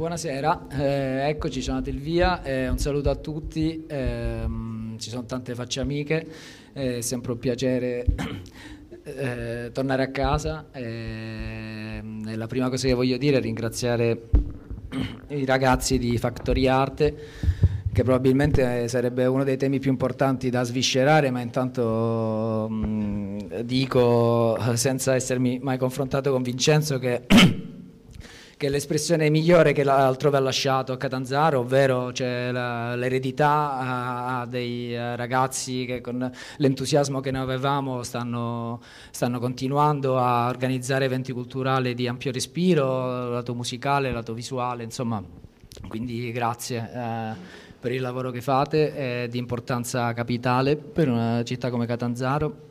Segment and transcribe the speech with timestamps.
[0.00, 4.46] Buonasera, eh, eccoci, sono andato il via, eh, un saluto a tutti, eh,
[4.96, 6.26] ci sono tante facce amiche,
[6.72, 8.06] è sempre un piacere
[9.04, 10.68] eh, tornare a casa.
[10.72, 14.30] Ehm, la prima cosa che voglio dire è ringraziare
[15.28, 17.16] i ragazzi di Factory Arte
[17.92, 25.14] che probabilmente sarebbe uno dei temi più importanti da sviscerare, ma intanto mh, dico senza
[25.14, 27.26] essermi mai confrontato con Vincenzo che
[28.60, 35.16] che è l'espressione migliore che altrove ha lasciato a Catanzaro, ovvero cioè, l'eredità dei eh,
[35.16, 42.06] ragazzi che con l'entusiasmo che noi avevamo stanno, stanno, continuando a organizzare eventi culturali di
[42.06, 45.24] ampio respiro, lato musicale, lato visuale, insomma,
[45.88, 46.90] quindi grazie.
[46.94, 52.69] Eh, per il lavoro che fate, è di importanza capitale per una città come Catanzaro.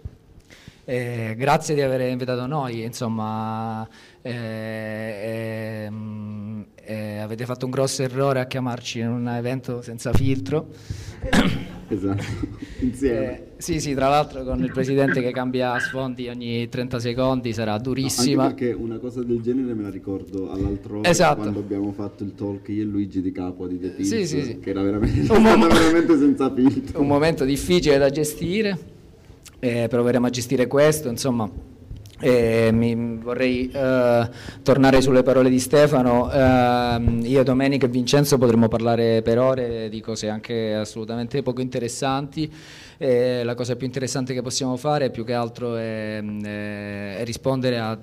[0.89, 3.87] Eh, grazie di aver invitato noi, insomma,
[4.23, 10.67] eh, ehm, eh, avete fatto un grosso errore a chiamarci in un evento senza filtro.
[11.91, 12.23] Esatto,
[12.81, 13.31] insieme.
[13.31, 17.79] Eh, sì, sì, tra l'altro con il presidente che cambia sfondi ogni 30 secondi sarà
[17.79, 18.43] durissima.
[18.43, 21.41] No, perché una cosa del genere me la ricordo all'altro esatto.
[21.41, 24.43] quando abbiamo fatto il talk io e Luigi di Capo di The Pills, sì, sì,
[24.43, 24.59] sì.
[24.59, 27.01] che era veramente, un mom- veramente senza filtro.
[27.01, 28.77] Un momento difficile da gestire,
[29.59, 31.49] eh, proveremo a gestire questo, insomma
[32.21, 32.71] eh,
[33.21, 34.29] vorrei eh,
[34.61, 36.29] tornare sulle parole di Stefano.
[36.31, 42.51] Eh, io, Domenica e Vincenzo potremmo parlare per ore di cose anche assolutamente poco interessanti.
[42.97, 47.97] la cosa più interessante che possiamo fare più che altro è, è rispondere a,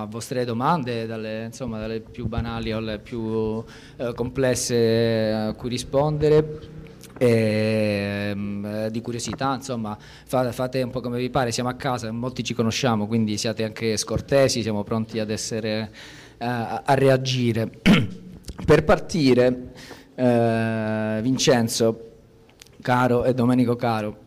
[0.00, 3.64] a, vostre domande, dalle, insomma, dalle più banali alle più
[3.96, 6.76] eh, complesse a cui rispondere
[7.18, 12.42] e, ehm, di curiosità, insomma fate un po' come vi pare, siamo a casa, molti
[12.44, 15.90] ci conosciamo, quindi siate anche scortesi, siamo pronti ad essere,
[16.38, 16.44] uh,
[16.84, 17.70] a reagire.
[18.64, 19.72] per partire,
[20.14, 22.10] uh, Vincenzo,
[22.80, 24.26] caro e Domenico caro,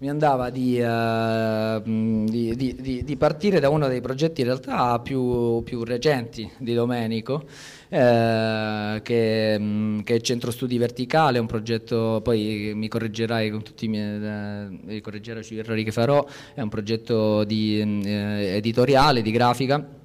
[0.00, 5.62] mi andava di, uh, di, di, di, partire da uno dei progetti in realtà più,
[5.64, 7.44] più recenti di Domenico,
[7.88, 13.86] eh, che, mm, che, è Centro Studi Verticale, un progetto, poi mi correggerai con tutti
[13.86, 19.32] i miei, eh, correggerai sugli errori che farò, è un progetto di, eh, editoriale, di
[19.32, 19.97] grafica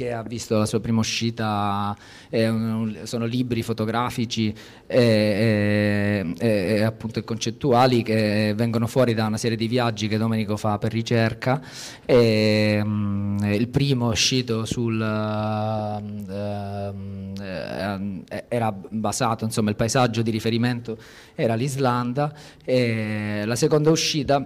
[0.00, 1.94] che ha visto la sua prima uscita,
[2.30, 4.54] un, sono libri fotografici
[4.86, 10.56] e, e, e, appunto concettuali che vengono fuori da una serie di viaggi che Domenico
[10.56, 11.60] fa per ricerca.
[12.06, 16.02] E, um, il primo uscito sul, uh,
[16.32, 20.96] uh, era basato, insomma il paesaggio di riferimento
[21.34, 22.32] era l'Islanda
[22.64, 24.42] e la seconda uscita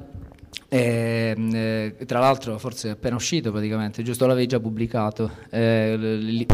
[0.68, 5.30] e, eh, tra l'altro forse è appena uscito praticamente, giusto l'avevi già pubblicato.
[5.50, 6.46] Eh, li...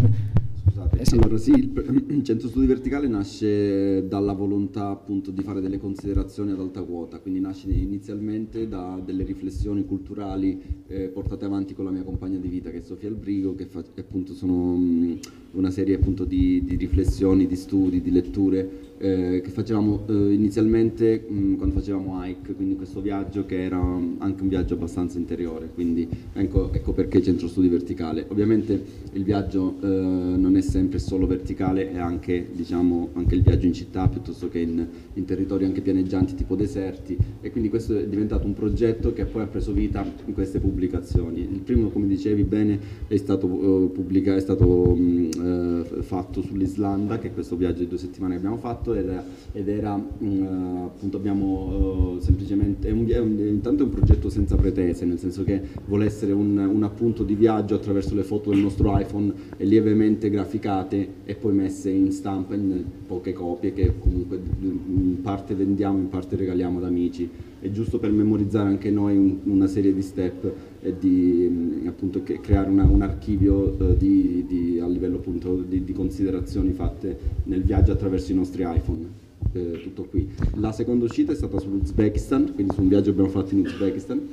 [0.62, 1.14] Scusate, eh sì.
[1.16, 6.52] allora sì, il, il, centro studi verticale nasce dalla volontà appunto di fare delle considerazioni
[6.52, 11.90] ad alta quota, quindi nasce inizialmente da delle riflessioni culturali eh, portate avanti con la
[11.90, 15.18] mia compagna di vita che è Sofia Albrigo, che, fa, appunto sono mh,
[15.52, 21.24] una serie appunto di, di riflessioni, di studi, di letture eh, che facevamo eh, inizialmente
[21.26, 26.06] mh, quando facevamo hike, quindi questo viaggio che era anche un viaggio abbastanza interiore, quindi
[26.34, 28.26] ecco, ecco perché centro studi verticale.
[28.28, 33.66] Ovviamente il viaggio eh, non è sempre solo verticale, è anche, diciamo, anche il viaggio
[33.66, 38.06] in città piuttosto che in, in, territori anche pianeggianti tipo deserti e quindi questo è
[38.06, 41.40] diventato un progetto che poi ha preso vita in queste pubblicazioni.
[41.40, 47.18] Il primo, come dicevi bene, è stato, uh, pubblica, è stato um, uh, fatto sull'Islanda,
[47.18, 50.84] che è questo viaggio di due settimane che abbiamo fatto fatto era, ed era uh,
[50.86, 55.18] appunto abbiamo uh, semplicemente è un, è un, intanto è un progetto senza pretese nel
[55.18, 59.32] senso che vuole essere un, un, appunto di viaggio attraverso le foto del nostro iPhone
[59.58, 65.98] lievemente graficate e poi messe in stampa in poche copie che comunque in parte vendiamo
[65.98, 67.28] in parte regaliamo ad amici
[67.60, 70.50] è giusto per memorizzare anche noi una serie di step
[70.80, 75.92] e di appunto creare una, un archivio uh, di, di, a livello appunto di, di,
[75.92, 79.28] considerazioni fatte nel viaggio attraverso i nostri iPhone.
[79.52, 80.28] Eh, tutto qui.
[80.54, 84.28] La seconda uscita è stata sull'Uzbekistan, quindi su un viaggio che abbiamo fatto in Uzbekistan.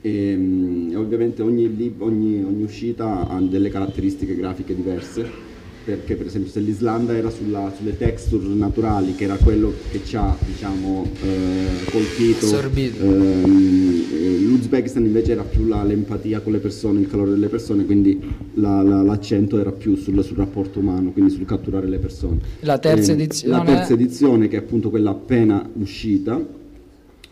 [0.00, 5.54] E, um, ovviamente ogni, ogni, ogni uscita ha delle caratteristiche grafiche diverse
[5.86, 10.16] perché per esempio se l'Islanda era sulla, sulle texture naturali che era quello che ci
[10.16, 16.98] ha diciamo, eh, colpito ehm, eh, l'Uzbekistan invece era più la, l'empatia con le persone,
[16.98, 18.20] il calore delle persone quindi
[18.54, 22.40] la, la, l'accento era più sul, sul, rapporto umano quindi sul catturare le persone.
[22.60, 23.56] La terza, eh, edizione...
[23.56, 26.44] la terza edizione che è appunto quella appena uscita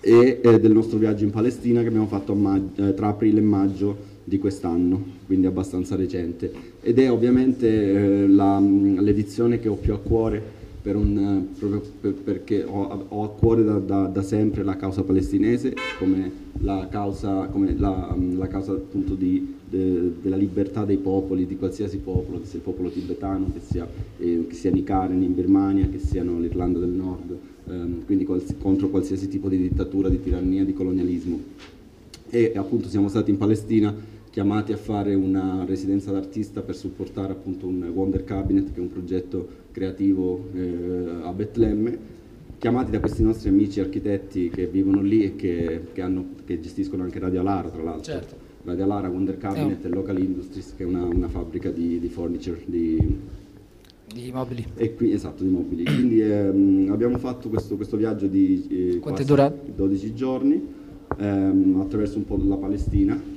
[0.01, 4.12] e del nostro viaggio in Palestina che abbiamo fatto maggio, eh, tra aprile e maggio
[4.25, 6.50] di quest'anno, quindi abbastanza recente.
[6.81, 12.62] Ed è ovviamente eh, l'edizione che ho più a cuore per un, proprio per, perché
[12.62, 16.31] ho, ho, a cuore da, da, da, sempre la causa palestinese come
[16.61, 21.97] la causa, come la, la causa appunto di, de, della libertà dei popoli, di qualsiasi
[21.97, 23.88] popolo, che sia il popolo tibetano, che, sia,
[24.19, 27.35] eh, che siano i Karen in Birmania, che siano l'Irlanda del Nord,
[27.67, 31.41] ehm, quindi quals, contro qualsiasi tipo di dittatura, di tirannia, di colonialismo.
[32.29, 37.69] E appunto siamo stati in Palestina chiamati a fare una residenza d'artista per supportare appunto
[37.69, 41.97] un Wonder Cabinet che è un progetto creativo eh, a Betlemme
[42.59, 47.05] chiamati da questi nostri amici architetti che vivono lì e che, che, hanno, che gestiscono
[47.05, 48.35] anche Radio Alara tra l'altro certo.
[48.65, 49.87] Radio Alara, Wonder Cabinet eh.
[49.87, 53.21] e Local Industries che è una, una fabbrica di, di furniture di,
[54.13, 54.67] di mobili.
[54.97, 55.85] Qui, esatto, di mobili.
[55.85, 60.61] Quindi ehm, abbiamo fatto questo, questo viaggio di eh, 12 giorni
[61.19, 63.34] ehm, attraverso un po' la Palestina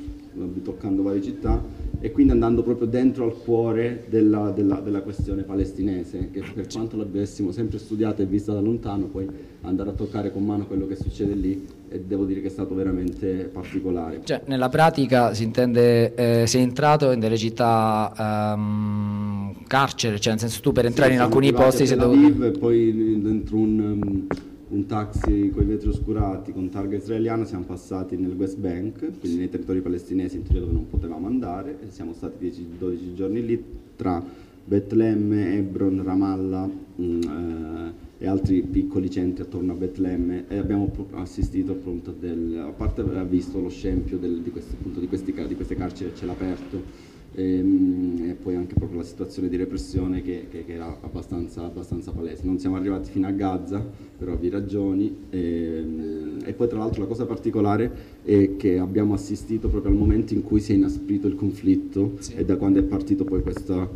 [0.61, 1.61] toccando varie città
[1.99, 6.95] e quindi andando proprio dentro al cuore della, della, della questione palestinese, che per quanto
[6.95, 9.27] l'avessimo sempre studiata e vista da lontano, poi
[9.61, 12.75] andare a toccare con mano quello che succede lì e devo dire che è stato
[12.75, 14.21] veramente particolare.
[14.23, 20.41] Cioè, nella pratica si intende, eh, sei entrato in delle città um, carcere, cioè nel
[20.41, 22.45] senso tu per entrare sì, in alcuni posti sei dovuto...
[22.45, 23.79] e poi dentro un...
[23.79, 24.27] Um,
[24.69, 29.37] un taxi con i vetri oscurati con targa israeliana siamo passati nel West Bank, quindi
[29.37, 32.45] nei territori palestinesi in teoria dove non potevamo andare e siamo stati
[32.79, 33.63] 10-12 giorni lì
[33.95, 34.21] tra
[34.65, 36.69] Betlemme, Hebron, Ramallah
[37.01, 42.71] mm, eh, e altri piccoli centri attorno a Betlemme e abbiamo assistito appunto del, a
[42.71, 46.15] parte aver visto lo scempio del, di, questi, appunto, di, questi, di queste carceri a
[46.15, 50.73] cielo aperto e, ehm, e, poi anche proprio la situazione di repressione che, che, che
[50.73, 52.43] era abbastanza, abbastanza, palese.
[52.45, 53.85] Non siamo arrivati fino a Gaza
[54.17, 59.13] per ovvie ragioni e, ehm, e, poi tra l'altro la cosa particolare è che abbiamo
[59.13, 62.33] assistito proprio al momento in cui si è inasprito il conflitto sì.
[62.35, 63.87] e da quando è partito poi questa,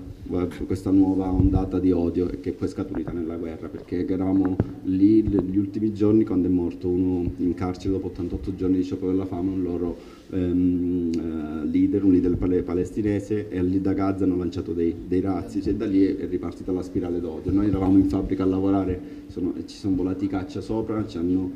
[0.66, 5.57] questa nuova ondata di odio che poi è scaturita nella guerra perché eravamo lì gli
[5.57, 9.51] ultimi giorni quando è morto uno in carcere dopo 88 giorni di sciopero della fame
[9.51, 14.94] un loro ehm, uh, leader, un leader pal- palestinese e da Gaza hanno lanciato dei,
[15.07, 17.51] dei razzi, cioè da lì è, è, ripartita la spirale d'odio.
[17.51, 21.51] Noi eravamo in fabbrica a lavorare, sono, ci sono volati caccia sopra, ci hanno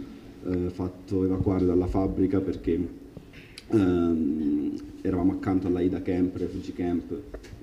[0.45, 2.79] eh, fatto evacuare dalla fabbrica perché
[3.69, 7.13] ehm, eravamo accanto all'Aida Camp, Refugee Camp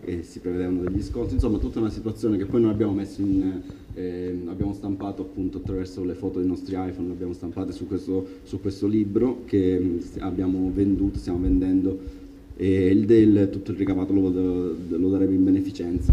[0.05, 3.61] e si prevedevano degli scontri, insomma tutta una situazione che poi noi abbiamo messo in,
[3.95, 8.27] eh, abbiamo stampato appunto attraverso le foto dei nostri iPhone, le abbiamo stampate su questo,
[8.43, 12.21] su questo libro che mm, abbiamo venduto, stiamo vendendo
[12.57, 16.13] e il del tutto il ricavato lo, lo daremo in beneficenza.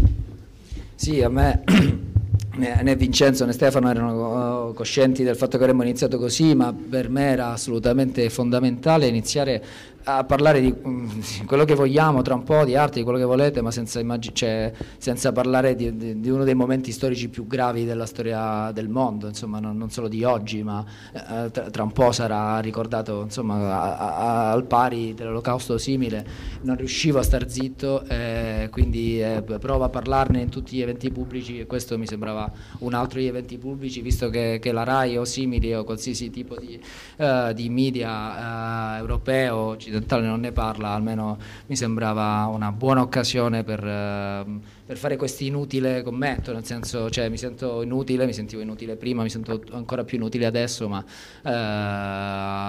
[0.94, 1.62] Sì, a me
[2.56, 7.08] né Vincenzo né Stefano erano uh, coscienti del fatto che avremmo iniziato così, ma per
[7.08, 9.62] me era assolutamente fondamentale iniziare
[10.04, 13.24] a parlare di um, quello che vogliamo tra un po', di arte, di quello che
[13.24, 17.46] volete, ma senza, immag- cioè, senza parlare di, di, di, uno dei momenti storici più
[17.46, 21.82] gravi della storia del mondo, insomma, non, non solo di oggi, ma eh, tra, tra,
[21.82, 26.26] un po' sarà ricordato insomma, a, a, al pari dell'olocausto simile.
[26.62, 31.10] Non riuscivo a star zitto, eh, quindi eh, provo a parlarne in tutti gli eventi
[31.10, 35.18] pubblici e questo mi sembrava un altro degli eventi pubblici, visto che, che la RAI
[35.18, 36.80] o simili o qualsiasi tipo di,
[37.16, 43.62] uh, di media uh, europeo occidentale non ne parla, almeno mi sembrava una buona occasione
[43.62, 48.62] per, uh, per fare questo inutile commento, nel senso, cioè mi sento inutile, mi sentivo
[48.62, 51.04] inutile prima, mi sento ancora più inutile adesso, ma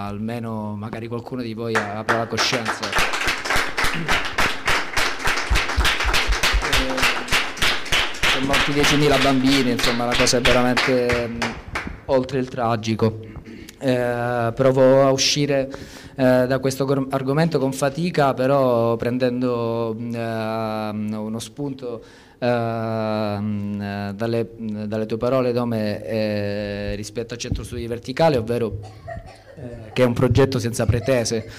[0.08, 2.90] almeno magari qualcuno di voi apre la coscienza.
[8.34, 11.38] sono morti 10.000 bambini, insomma la cosa è veramente mh,
[12.06, 13.31] oltre il tragico.
[13.84, 15.68] Eh, provo a uscire
[16.16, 22.04] eh, da questo argomento con fatica, però prendendo eh, uno spunto
[22.38, 22.46] eh,
[24.14, 28.80] dalle, dalle, tue parole, Dome, eh, rispetto al Centro Studi Verticale, ovvero
[29.56, 31.50] eh, che è un progetto senza pretese.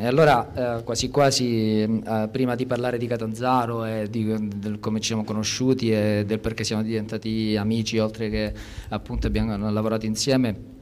[0.00, 4.98] E, allora eh, quasi quasi eh, prima di parlare di Catanzaro e di del come
[4.98, 8.54] ci siamo conosciuti e del perché siamo diventati amici oltre che
[8.88, 10.78] appunto abbiamo lavorato insieme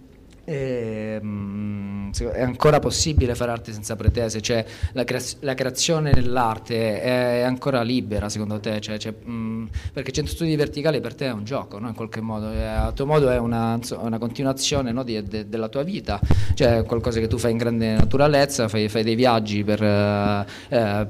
[0.49, 7.03] e, ehm, è ancora possibile fare arte senza pretese, cioè la, crea- la creazione nell'arte
[7.03, 8.81] è ancora libera secondo te?
[8.81, 11.89] Cioè, cioè, mh, perché Centro Studi Verticali per te è un gioco, no?
[11.89, 15.03] in qualche modo, è, a tuo modo è una, una continuazione no?
[15.03, 16.19] di, de, della tua vita,
[16.55, 20.47] cioè qualcosa che tu fai in grande naturalezza, fai, fai dei viaggi per, eh,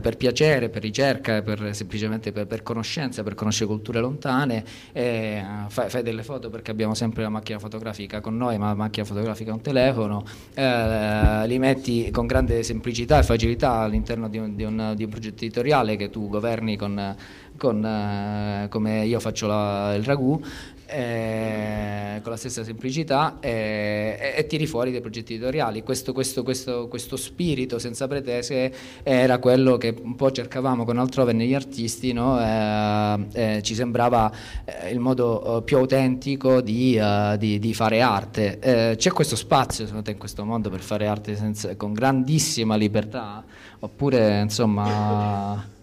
[0.00, 5.88] per, piacere, per ricerca, per, semplicemente per, per, conoscenza, per conoscere culture lontane, e, fai,
[5.88, 9.27] fai, delle foto perché abbiamo sempre la macchina fotografica con noi, ma la macchina fotografica
[9.34, 14.64] è un telefono, eh, li metti con grande semplicità e facilità all'interno di un, di
[14.64, 17.16] un, di un progetto editoriale che tu governi con,
[17.56, 20.40] con, eh, come io faccio la, il ragù
[20.88, 25.82] eh, con la stessa semplicità eh, e, tiri fuori dei progetti editoriali.
[25.82, 31.32] Questo, questo, questo, questo, spirito senza pretese era quello che un po' cercavamo con altrove
[31.32, 32.40] negli artisti, no?
[32.40, 34.32] eh, eh ci sembrava
[34.64, 36.98] eh, il modo più autentico di,
[37.36, 38.96] di, di fare arte.
[38.96, 43.44] c'è questo spazio secondo te in questo mondo per fare arte senza, con grandissima libertà?
[43.80, 45.76] Oppure insomma...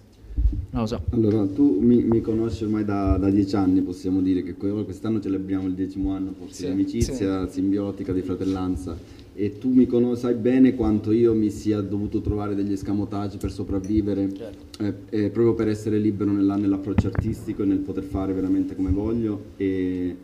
[0.71, 1.01] Non lo so.
[1.11, 5.67] Allora, tu mi, mi conosci ormai da, da, dieci anni, possiamo dire che quest'anno celebriamo
[5.67, 7.53] il decimo anno forse sì, di amicizia sì.
[7.53, 8.97] simbiotica, di fratellanza
[9.37, 13.51] e tu mi conosci, sai bene quanto io mi sia dovuto trovare degli escamotaggi per
[13.51, 14.83] sopravvivere, certo.
[14.83, 18.91] eh, eh, proprio per essere libero nella, nell'approccio artistico e nel poter fare veramente come
[18.91, 20.15] voglio e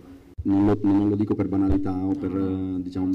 [0.43, 3.09] non lo, non lo dico per banalità o per, eh, diciamo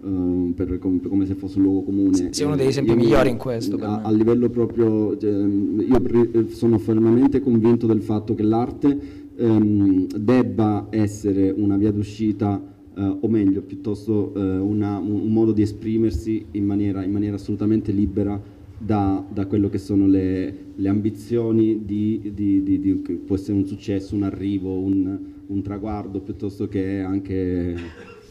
[0.00, 2.28] Uh, per, come, come, se fosse un luogo comune.
[2.32, 3.78] Sei uno degli esempi migliori in questo.
[3.78, 8.96] A, a, livello proprio, cioè, io sono fermamente convinto del fatto che l'arte
[9.38, 12.62] um, debba essere una via d'uscita,
[12.94, 17.34] uh, o meglio, piuttosto uh, una, un, un, modo di esprimersi in maniera, in maniera
[17.34, 18.40] assolutamente libera
[18.78, 23.66] da, da, quello che sono le, le ambizioni di, di, di, di, può essere un
[23.66, 27.74] successo, un arrivo, un, un traguardo, piuttosto che anche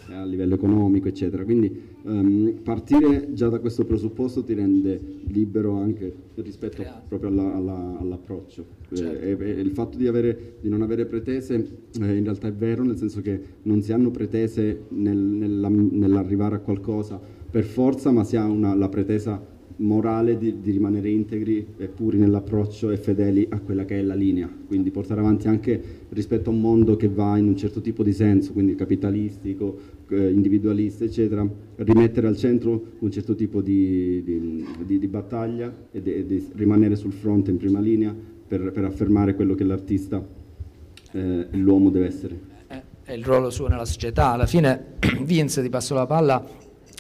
[0.10, 1.44] a livello economico, eccetera.
[1.44, 1.72] Quindi
[2.04, 8.66] um, partire già da questo presupposto ti rende libero anche rispetto proprio alla, alla, all'approccio.
[8.92, 9.44] Certo.
[9.44, 11.56] E, e, il fatto di, avere, di non avere pretese
[12.00, 16.56] eh, in realtà è vero, nel senso che non si hanno pretese nel, nella, nell'arrivare
[16.56, 21.66] a qualcosa per forza, ma si ha una, la pretesa morale di, di, rimanere integri
[21.78, 25.82] e puri nell'approccio e fedeli a quella che è la linea, quindi portare avanti anche
[26.10, 29.78] rispetto a un mondo che va in un certo tipo di senso, quindi capitalistico,
[30.10, 36.50] eh, individualista, eccetera, rimettere al centro un certo tipo di, di, di battaglia e di,
[36.56, 38.16] rimanere sul fronte in prima linea
[38.48, 40.26] per, per affermare quello che l'artista
[41.12, 42.56] eh, l'uomo deve essere.
[43.04, 46.46] È il ruolo suo nella società, alla fine Vince ti passo la palla,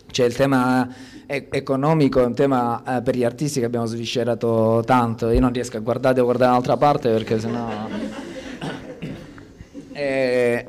[0.10, 0.90] c'è il tema
[1.26, 5.78] economico, è un tema eh, per gli artisti che abbiamo sviscerato tanto, io non riesco
[5.78, 7.68] a guardare, devo guardare un'altra parte perché sennò...
[9.92, 10.64] Eh,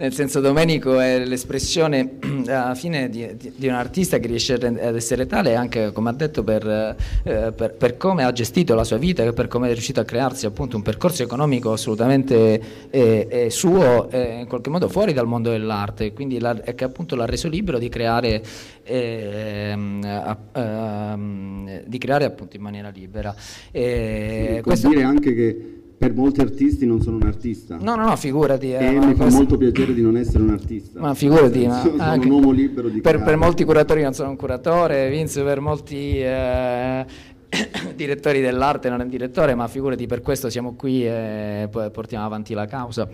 [0.00, 2.16] nel senso Domenico è l'espressione
[2.48, 6.12] alla fine di, di, di, un artista che riesce ad essere tale anche come ha
[6.14, 9.72] detto per, eh, per, per, come ha gestito la sua vita e per come è
[9.72, 15.12] riuscito a crearsi appunto un percorso economico assolutamente eh, eh, suo in qualche modo fuori
[15.12, 16.12] dal mondo dell'arte.
[16.14, 18.42] Quindi la, che appunto l'ha reso libero di creare
[18.84, 23.34] ehm, ehm, di creare appunto in maniera libera.
[23.70, 24.88] E questo...
[24.88, 27.76] dire anche che per molti artisti non sono un artista.
[27.78, 28.72] No, no, no, figurati.
[28.72, 30.98] Eh, e mi fa molto piacere di non essere un artista.
[30.98, 34.30] Ma figurati, ma sono anche un uomo libero di per, per, molti curatori non sono
[34.30, 37.04] un curatore, Vince per molti eh,
[37.94, 42.54] direttori dell'arte non è un direttore, ma figurati per questo siamo qui e portiamo avanti
[42.54, 43.06] la causa.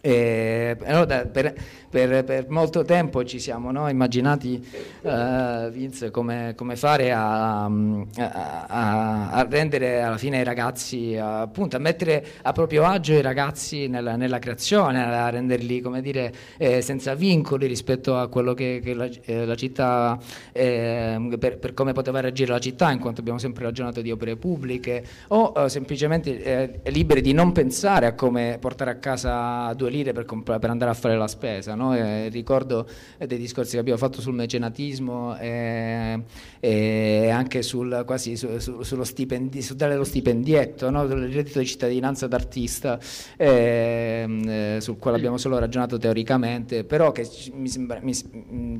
[0.00, 1.54] E, allora, per,
[1.90, 4.64] per, per, molto tempo ci siamo no, immaginati,
[5.02, 11.78] uh, Vince, come, come fare a, a, a, rendere alla fine i ragazzi, appunto, a
[11.80, 17.14] mettere a proprio agio i ragazzi nella, nella creazione, a renderli, come dire, eh, senza
[17.14, 20.18] vincoli rispetto a quello che, che la, eh, la, città,
[20.52, 24.36] eh, per, per, come poteva reagire la città, in quanto abbiamo sempre ragionato di opere
[24.36, 26.42] pubbliche, o eh, semplicemente
[26.82, 30.90] eh, liberi di non pensare a come portare a casa due lire per, per andare
[30.90, 31.74] a fare la spesa.
[31.74, 31.96] No?
[31.96, 36.22] Eh, ricordo dei discorsi che abbiamo fatto sul mecenatismo e,
[36.60, 41.02] e anche sul, quasi su, su, sullo stipendi, su dare lo stipendietto, no?
[41.04, 42.98] il reddito di cittadinanza d'artista,
[43.36, 48.14] eh, sul quale abbiamo solo ragionato teoricamente, però che mi sembra, mi,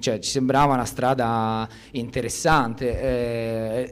[0.01, 3.01] cioè, ci sembrava una strada interessante,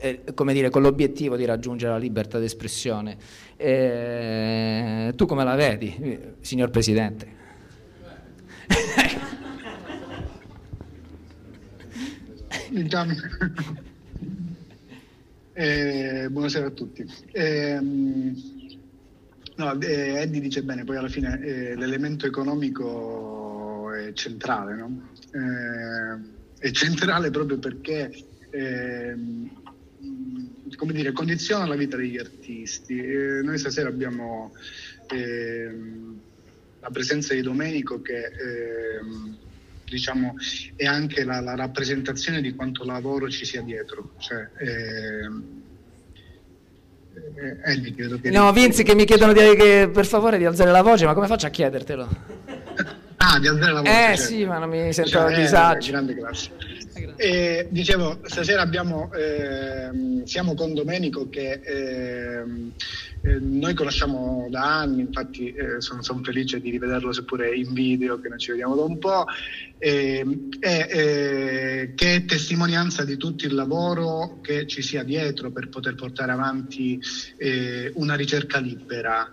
[0.00, 3.16] eh, come dire, con l'obiettivo di raggiungere la libertà d'espressione.
[3.58, 7.34] Eh, tu come la vedi, signor Presidente?
[15.58, 17.02] Eh, buonasera a tutti.
[17.32, 18.34] Eh, no,
[19.80, 25.08] Eddie dice bene, poi alla fine eh, l'elemento economico è centrale, no?
[25.32, 26.18] Eh,
[26.58, 28.12] è centrale proprio perché
[28.50, 29.50] ehm,
[30.76, 32.98] come dire, condiziona la vita degli artisti.
[32.98, 34.52] Eh, noi stasera abbiamo
[35.08, 36.20] ehm,
[36.80, 39.36] la presenza di Domenico che ehm,
[39.84, 40.34] diciamo,
[40.74, 44.12] è anche la, la, rappresentazione di quanto lavoro ci sia dietro.
[44.18, 45.64] Cioè, ehm,
[47.36, 48.30] eh, Elvi, credo che...
[48.30, 51.26] No, Vinzi che mi chiedono di, che, per favore di alzare la voce, ma come
[51.26, 52.08] faccio a chiedertelo?
[53.16, 53.90] ah, di alzare la voce.
[53.90, 54.22] Eh certo.
[54.22, 55.90] sì, ma non mi sento cioè, a disagio.
[55.90, 56.50] grande classe.
[57.16, 62.72] Eh, dicevo, stasera abbiamo, eh, siamo con Domenico che ehm,
[63.22, 68.20] eh, noi conosciamo da anni, infatti eh, sono, sono, felice di rivederlo seppure in video,
[68.20, 69.24] che non ci vediamo da un po',
[69.78, 70.24] eh,
[70.60, 76.32] eh, che è testimonianza di tutto il lavoro che ci sia dietro per poter portare
[76.32, 76.98] avanti
[77.36, 79.30] eh, una ricerca libera.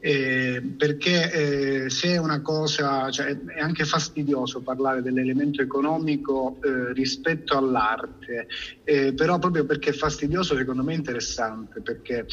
[0.00, 6.58] Eh, perché se è una cosa, cioè, è anche fastidioso parlare dell'elemento economico
[6.92, 8.46] rispetto all'arte,
[8.84, 12.26] però proprio perché è fastidioso secondo me è interessante, perché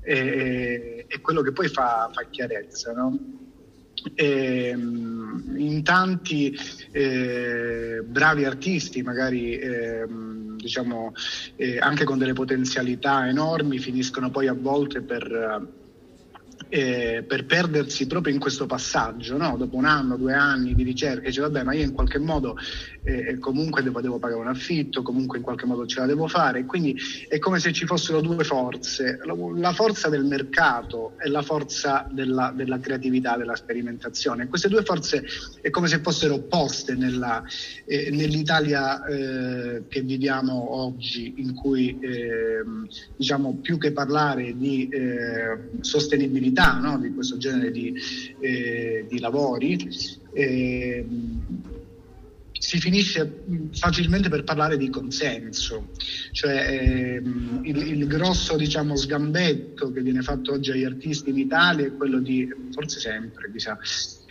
[0.00, 2.92] è, è quello che poi fa, fa chiarezza.
[2.92, 3.48] No?
[4.14, 6.56] E, ehm, in tanti
[6.92, 10.04] eh, bravi artisti, magari eh,
[10.56, 11.12] diciamo
[11.56, 15.78] eh, anche con delle potenzialità enormi, finiscono poi a volte per
[16.68, 19.56] eh, per perdersi proprio in questo passaggio, no?
[19.56, 22.56] dopo un anno, due anni di ricerca, dice vabbè ma io in qualche modo
[23.02, 26.64] eh, comunque devo, devo, pagare un affitto, comunque in qualche modo ce la devo fare,
[26.64, 26.96] quindi
[27.28, 29.18] è come se ci fossero due forze,
[29.54, 34.48] la forza del mercato e la forza della, della creatività, della sperimentazione.
[34.48, 35.24] Queste due forze
[35.60, 37.42] è come se fossero opposte nella,
[37.86, 45.58] eh, nell'Italia eh, che viviamo oggi, in cui ehm, diciamo più che parlare di eh,
[45.80, 46.98] sostenibilità, no?
[46.98, 47.94] di questo genere di,
[48.40, 49.88] eh, di lavori,
[50.32, 51.06] eh,
[52.60, 55.92] si finisce facilmente per parlare di consenso,
[56.32, 61.86] cioè ehm, il, il, grosso diciamo, sgambetto che viene fatto oggi agli artisti in Italia
[61.86, 63.78] è quello di, forse sempre, chissà,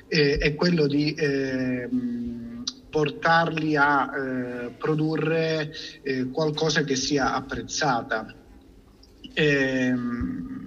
[0.08, 8.32] eh, è quello di ehm, portarli a eh, produrre eh, qualcosa che sia apprezzata.
[9.34, 10.60] Ehm,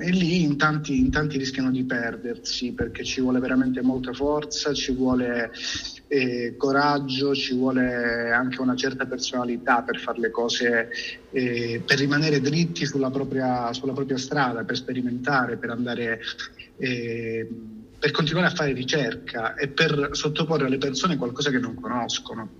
[0.00, 4.72] e lì in tanti, in tanti, rischiano di perdersi perché ci vuole veramente molta forza,
[4.72, 5.50] ci vuole
[6.12, 10.90] eh, coraggio, ci vuole anche una certa personalità per fare le cose,
[11.30, 16.20] eh, per rimanere dritti sulla propria, sulla propria, strada, per sperimentare, per andare...
[16.76, 17.48] Eh,
[18.02, 22.50] per continuare a fare ricerca e per sottoporre alle persone qualcosa che non conoscono.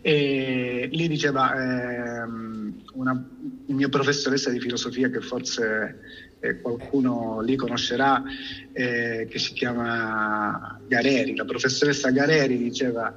[0.00, 3.26] E lì diceva ehm, una,
[3.66, 8.22] mio professoressa di filosofia, che forse eh, qualcuno lì conoscerà,
[8.72, 11.34] eh, che si chiama Gareri.
[11.34, 13.14] La professoressa Gareri diceva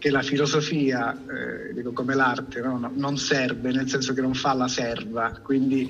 [0.00, 2.90] che la filosofia, eh, come l'arte, no?
[2.94, 5.88] non serve, nel senso che non fa la serva, quindi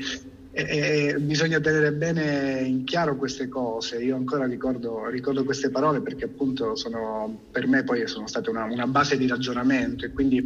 [0.52, 4.02] e, bisogna tenere bene in chiaro queste cose.
[4.02, 8.64] Io ancora ricordo, ricordo queste parole perché appunto sono, per me poi sono state una,
[8.64, 10.42] una base di ragionamento e quindi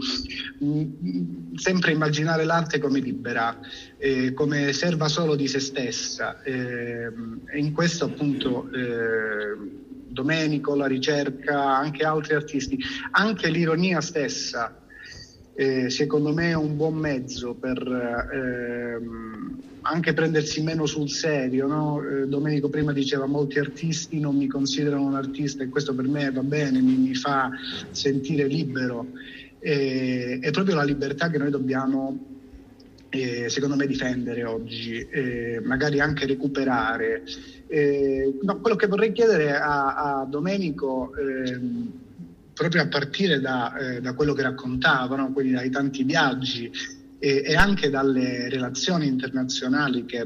[0.58, 3.58] mh, mm, sempre immaginare l'arte come libera,
[3.96, 6.42] eh, come serva solo di se stessa.
[6.42, 7.10] Eh,
[7.46, 12.78] e in questo appunto eh, Domenico, la ricerca, anche altri artisti,
[13.10, 14.80] anche l'ironia stessa.
[15.56, 21.66] Eh, secondo me è un buon mezzo per ehm, anche prendersi meno sul serio.
[21.66, 22.02] No?
[22.02, 26.30] Eh, Domenico prima diceva molti artisti non mi considerano un artista e questo per me
[26.30, 27.50] va bene, mi, mi fa
[27.90, 29.08] sentire libero.
[29.58, 32.18] Eh, è proprio la libertà che noi dobbiamo,
[33.10, 35.06] eh, secondo me, difendere oggi,
[35.64, 37.22] magari anche recuperare.
[37.74, 41.90] Eh, no, quello che vorrei chiedere a, a Domenico ehm,
[42.54, 45.32] proprio a partire da, eh, da, quello che raccontava, no?
[45.32, 46.70] quindi dai tanti viaggi
[47.18, 50.24] e, e anche dalle relazioni internazionali che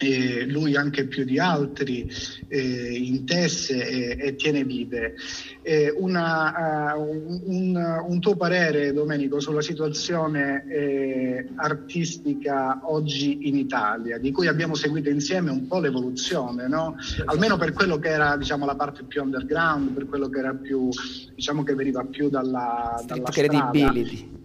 [0.00, 2.10] eh, lui anche più di altri
[2.48, 5.14] eh, intesse e, e, tiene vive.
[5.62, 14.16] Eh, una, uh, un, un, tuo parere, Domenico, sulla situazione eh, artistica oggi in Italia,
[14.16, 16.96] di cui abbiamo seguito insieme un po' l'evoluzione, no?
[17.26, 20.88] almeno per quello che era diciamo, la parte più underground, per quello che era più,
[21.34, 24.38] diciamo che veniva più dalla, dalla credibility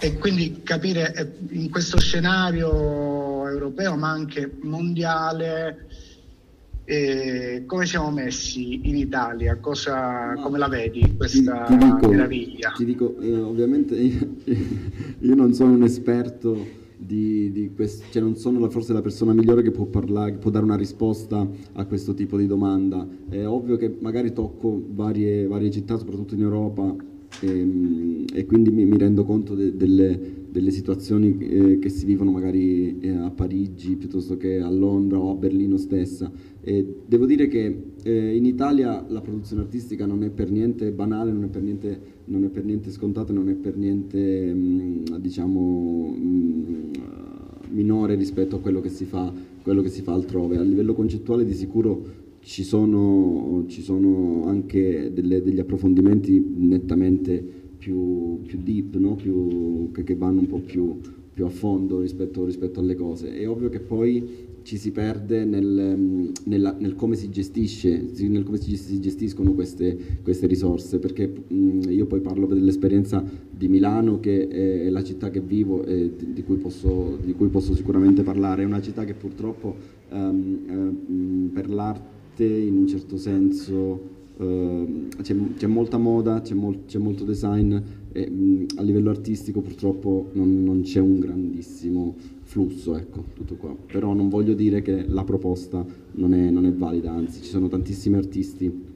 [0.00, 5.86] e quindi capire eh, in questo scenario europeo ma anche mondiale
[6.90, 12.72] eh, come siamo messi in Italia, Cosa, come la vedi questa ti, ti dico, meraviglia?
[12.74, 14.36] Ti dico, eh, ovviamente io,
[15.20, 16.56] io, non sono un esperto
[16.96, 20.50] di, di questo, cioè non sono forse la persona migliore che può parlare, che può
[20.50, 23.06] dare una risposta a questo tipo di domanda.
[23.28, 26.96] È ovvio che magari tocco varie, varie città, soprattutto in Europa,
[27.40, 32.04] e, ehm, e quindi mi, mi, rendo conto de, delle, delle, situazioni eh, che si
[32.04, 36.30] vivono magari eh, a Parigi piuttosto che a Londra o a Berlino stessa.
[36.60, 41.32] E devo dire che eh, in Italia la produzione artistica non è per niente banale,
[41.32, 45.16] non è per niente, non è per niente scontata, non è per niente mh, mm,
[45.16, 46.92] diciamo, mh, mm,
[47.70, 49.32] minore rispetto a quello che, si fa,
[49.62, 50.56] quello che si fa altrove.
[50.56, 58.40] A livello concettuale di sicuro ci sono, ci sono anche delle, degli approfondimenti nettamente più,
[58.42, 59.14] più deep, no?
[59.14, 60.98] più, che, che, vanno un po' più,
[61.32, 63.36] più a fondo rispetto, rispetto alle cose.
[63.36, 68.58] È ovvio che poi ci si perde nel, nella, nel, come si gestisce, nel come
[68.58, 74.90] si gestiscono queste, queste risorse, perché mh, io poi parlo dell'esperienza di Milano che è
[74.90, 78.82] la città che vivo e di cui posso, di cui posso sicuramente parlare, è una
[78.82, 79.74] città che purtroppo
[80.10, 86.84] um, um, per l'arte in un certo senso Uh, c'è, c'è, molta moda, c'è, mol,
[86.86, 87.76] c'è molto design
[88.12, 93.74] e mh, a livello artistico purtroppo non, non, c'è un grandissimo flusso, ecco, tutto qua.
[93.90, 97.66] Però non voglio dire che la proposta non è, non è valida, anzi ci sono
[97.66, 98.86] tantissimi artisti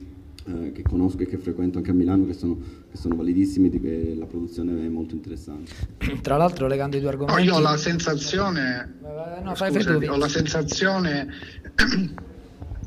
[0.45, 2.59] eh, che conosco e che frequento anche a Milano che sono,
[2.91, 5.73] che sono validissimi di che la produzione è molto interessante.
[6.23, 7.43] Tra l'altro legando i due argomenti...
[7.43, 8.95] No, io ho la sensazione...
[9.43, 11.29] No, scusami, ho la sensazione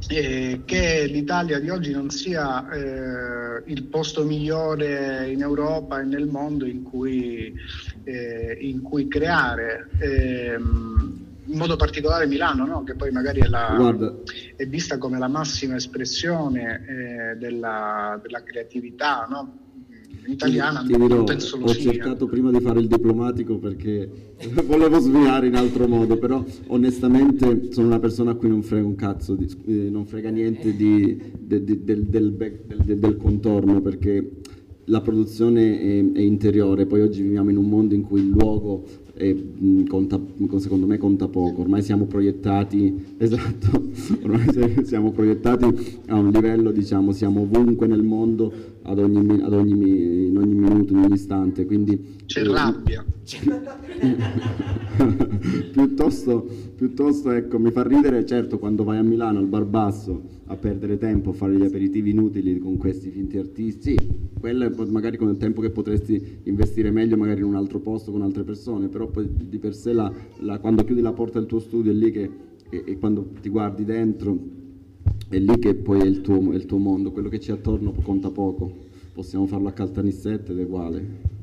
[0.10, 6.28] eh, che l'Italia di oggi non sia eh, il posto migliore in Europa e nel
[6.28, 7.54] mondo in cui,
[8.04, 9.90] eh, in cui creare.
[10.00, 12.84] Ehm, in modo particolare Milano, no?
[12.84, 13.78] che poi magari è, la,
[14.56, 19.65] è, vista come la massima espressione eh, della, della, creatività no?
[20.28, 20.84] Italiana.
[20.84, 21.92] Ti dirò, penso ho sia.
[21.92, 24.10] cercato prima di fare il diplomatico perché
[24.66, 28.96] volevo sviare in altro modo, però onestamente sono una persona a cui non frega un
[28.96, 34.32] cazzo, di, eh, non frega niente di, de, de, del, del, del, del contorno perché
[34.86, 38.84] la produzione è, è, interiore, poi oggi viviamo in un mondo in cui il luogo
[39.14, 39.34] è,
[39.88, 40.20] conta,
[40.58, 43.90] secondo me conta poco, ormai siamo proiettati, esatto,
[44.24, 45.66] ormai siamo proiettati
[46.08, 48.54] a un livello, diciamo, siamo ovunque nel mondo,
[48.86, 52.18] ad ogni, ad ogni, in ogni minuto, in ogni istante, quindi...
[52.26, 53.04] C'è eh, rabbia.
[55.72, 60.56] piuttosto, piuttosto, ecco, mi fa ridere, certo, quando vai a Milano al bar basso a
[60.56, 65.18] perdere tempo, a fare gli aperitivi inutili con questi finti artisti, sì, quello è magari
[65.18, 68.88] con il tempo che potresti investire meglio magari in un altro posto con altre persone,
[68.88, 71.96] però poi di per sé la, la, quando chiudi la porta del tuo studio è
[71.96, 72.30] lì che
[72.70, 74.64] e, e quando ti guardi dentro
[75.28, 77.94] è lì che poi è il, tuo, è il tuo mondo, quello che c'è attorno
[78.04, 78.72] conta poco,
[79.14, 81.34] possiamo farlo a Caltanissette ed è uguale.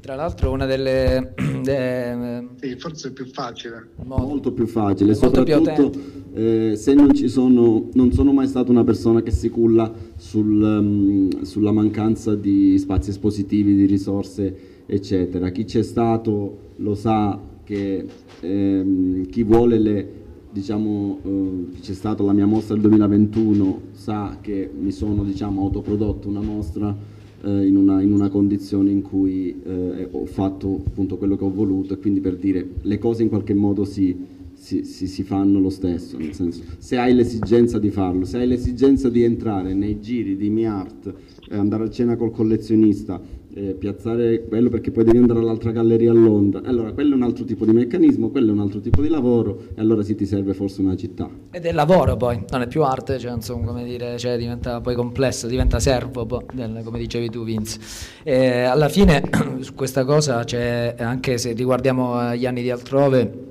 [0.00, 1.34] Tra l'altro una delle...
[1.62, 3.88] De, sì, forse è più facile.
[4.04, 7.88] Molto, molto più facile, molto soprattutto più eh, se non ci sono...
[7.92, 13.10] Non sono mai stato una persona che si culla sul, um, sulla mancanza di spazi
[13.10, 15.50] espositivi, di risorse, eccetera.
[15.50, 18.06] Chi c'è stato lo sa che
[18.40, 20.17] ehm, chi vuole le
[20.50, 26.28] diciamo, eh, c'è stata la mia mostra del 2021, sa che mi sono diciamo, autoprodotto
[26.28, 26.96] una mostra
[27.42, 31.52] eh, in, una, in, una, condizione in cui eh, ho fatto appunto quello che ho
[31.52, 34.16] voluto e quindi per dire le cose in qualche modo si,
[34.54, 38.46] si, si, si fanno lo stesso, nel senso se hai l'esigenza di farlo, se hai
[38.48, 41.14] l'esigenza di entrare nei giri di MiArt,
[41.48, 43.20] eh, andare a cena col collezionista,
[43.58, 46.60] eh, piazzare quello perché poi devi andare all'altra galleria a Londra.
[46.64, 49.66] Allora, quello è un altro tipo di meccanismo, quello è un altro tipo di lavoro
[49.74, 51.28] e allora sì ti serve forse una città.
[51.50, 54.94] Ed è lavoro poi, non è più arte, cioè, insomma, come dire, cioè, diventa poi
[54.94, 56.44] complesso, diventa servo, poi,
[56.84, 57.80] come dicevi tu Vince.
[58.22, 59.22] E alla fine
[59.60, 63.46] su questa cosa c'è, anche se riguardiamo gli anni di altrove,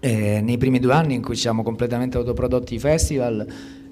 [0.00, 3.46] eh, nei primi due anni in cui siamo completamente autoprodotti i festival,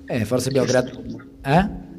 [0.07, 1.03] eh, forse abbiamo creato...
[1.45, 1.91] Eh?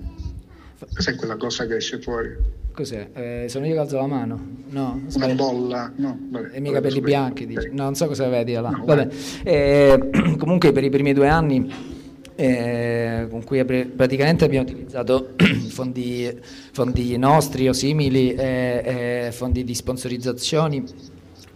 [0.93, 2.61] Cos'è quella cosa che esce fuori?
[2.73, 3.09] Cos'è?
[3.13, 4.39] Eh, sono io che alzo la mano?
[4.69, 7.69] No, una bolla, no, vabbè, E i miei capelli bianchi, dici.
[7.71, 8.69] No, non so cosa vedi là.
[8.69, 9.07] No, vabbè.
[9.43, 10.09] Eh,
[10.39, 11.71] comunque per i primi due anni
[12.35, 15.35] eh, con cui praticamente abbiamo utilizzato
[15.69, 16.35] fondi,
[16.71, 20.83] fondi nostri o simili, eh, fondi di sponsorizzazioni,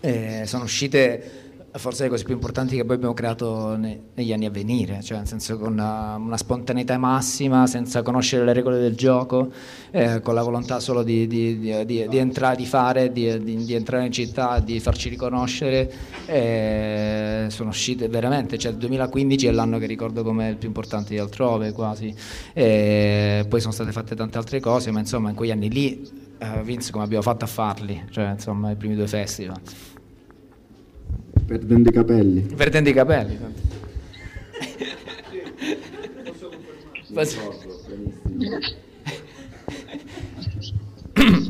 [0.02, 1.47] eh, sono uscite
[1.78, 5.18] forse le cose più importanti che poi abbiamo creato ne, negli anni a venire, cioè
[5.18, 9.52] nel senso con una, una, spontaneità massima, senza conoscere le regole del gioco,
[9.92, 14.12] eh, con la volontà solo di, di, di, di entrare, di fare, di, entrare in
[14.12, 15.92] città, di farci riconoscere.
[16.26, 21.14] Eh, sono uscite veramente, cioè il 2015 è l'anno che ricordo come il più importante
[21.14, 22.14] di altrove quasi,
[22.54, 26.62] eh, poi sono state fatte tante altre cose, ma insomma in quegli anni lì Uh,
[26.62, 29.60] Vince come abbiamo fatto a farli, cioè insomma i primi due festival.
[31.48, 32.42] Perdendo i capelli.
[32.42, 33.40] Perdendo i capelli.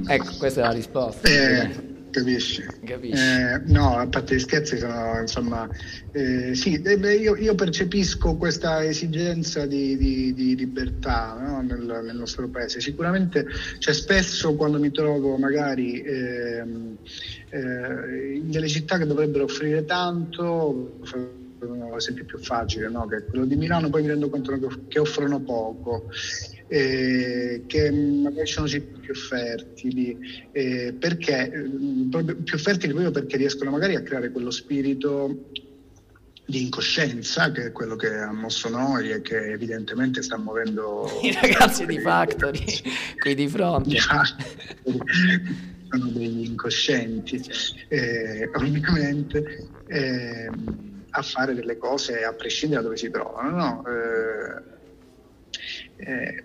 [0.07, 1.27] ecco, questa è la risposta.
[1.27, 1.86] Eh,
[2.17, 2.65] capisci?
[2.83, 3.23] capisci.
[3.23, 5.69] Eh, no, a parte gli scherzi, sono, insomma,
[6.11, 11.61] eh, sì, eh, io, io, percepisco questa esigenza di, di, di libertà no?
[11.61, 12.79] nel, nel, nostro paese.
[12.81, 13.45] Sicuramente,
[13.79, 16.97] cioè, spesso quando mi trovo magari ehm,
[17.49, 20.99] eh, in delle città che dovrebbero offrire tanto,
[21.59, 23.07] un esempio più facile, no?
[23.07, 26.09] che è quello di Milano, poi mi rendo conto che offrono poco.
[26.67, 30.17] Eh, che magari sono siti più fertili,
[30.51, 35.49] eh, perché, eh, più fertili proprio perché riescono magari a creare quello spirito
[36.45, 41.33] di incoscienza, che è quello che ha mosso noi e che evidentemente sta muovendo i
[41.33, 42.65] ragazzi di Factory
[43.19, 43.97] qui di fronte.
[45.89, 47.41] Sono degli incoscienti,
[47.87, 50.49] eh, ovviamente, eh,
[51.09, 53.55] a fare delle cose a prescindere da dove si trovano.
[53.55, 53.85] No?
[53.87, 54.76] Eh,
[55.97, 56.43] eh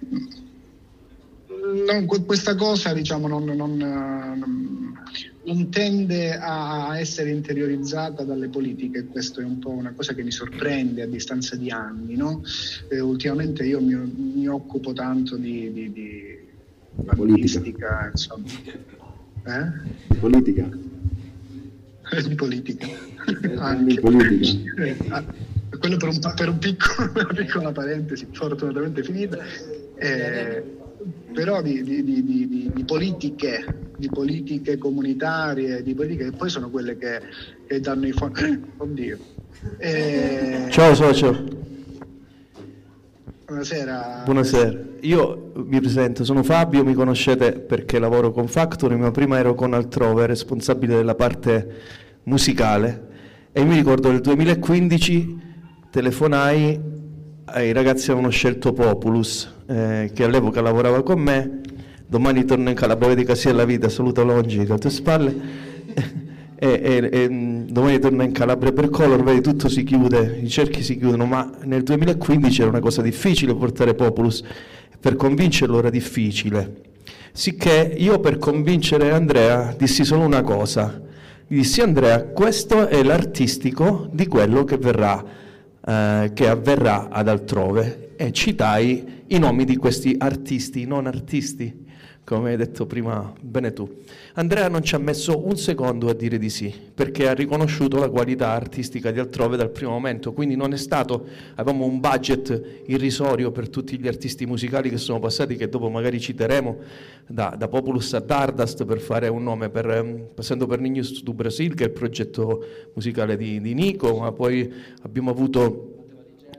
[1.63, 3.77] non, questa cosa diciamo, non, non,
[5.45, 10.33] non, tende a essere interiorizzata dalle politiche, questo è un po' una cosa che mi
[10.33, 12.17] sorprende a distanza di anni.
[12.17, 12.43] No?
[12.89, 16.39] Eh, ultimamente io mi, mi, occupo tanto di, di, di
[17.15, 18.49] politica, insomma.
[19.45, 20.17] Eh?
[20.19, 20.69] Politica.
[22.27, 22.87] di politica.
[23.85, 25.51] Di politica.
[25.83, 29.39] Eh, quello per, un, per un piccolo, una piccola parentesi, fortunatamente finita.
[29.97, 30.81] Eh,
[31.33, 36.97] però di, di, di, di, politiche, di politiche comunitarie, di politiche che poi sono quelle
[36.97, 37.21] che,
[37.67, 38.63] che danno i fondi.
[38.77, 39.19] Oddio.
[39.79, 40.67] E...
[40.71, 41.61] Ciao socio.
[43.47, 44.23] Buonasera.
[44.25, 44.81] Buonasera.
[45.01, 49.75] Io mi presento, sono Fabio, mi conoscete perché lavoro con Factory, ma prima ero con
[49.75, 53.11] Altrove, responsabile della parte musicale
[53.53, 55.52] e mi ricordo nel 2015
[55.93, 56.81] telefonai
[57.45, 61.61] ai ragazzi avevano scelto Populus eh, che all'epoca lavorava con me,
[62.07, 65.35] domani torno in Calabria, vedi che sia la vita, saluto Longi alle tue spalle,
[66.57, 70.49] e, e, e, mm, domani torno in Calabria per Color, vedi tutto si chiude, i
[70.49, 74.43] cerchi si chiudono, ma nel 2015 era una cosa difficile portare Populus,
[74.99, 76.85] per convincerlo era difficile.
[77.33, 81.03] Sicché io per convincere Andrea dissi solo una cosa,
[81.47, 85.41] gli dissi Andrea, questo è l'artistico di quello che verrà,
[85.85, 91.82] eh, che avverrà ad altrove e citai i nomi di questi artisti, non artisti,
[92.25, 94.01] come hai detto prima bene tu.
[94.35, 98.09] Andrea non ci ha messo un secondo a dire di sì, perché ha riconosciuto la
[98.09, 103.51] qualità artistica di altrove dal primo momento, quindi non è stato, avevamo un budget irrisorio
[103.51, 106.79] per tutti gli artisti musicali che sono passati, che dopo magari citeremo,
[107.27, 111.33] da, da Populus a Dardust per fare un nome, per, ehm, passando per Niños do
[111.33, 115.92] Brasil, che è il progetto musicale di, di Nico, ma poi abbiamo avuto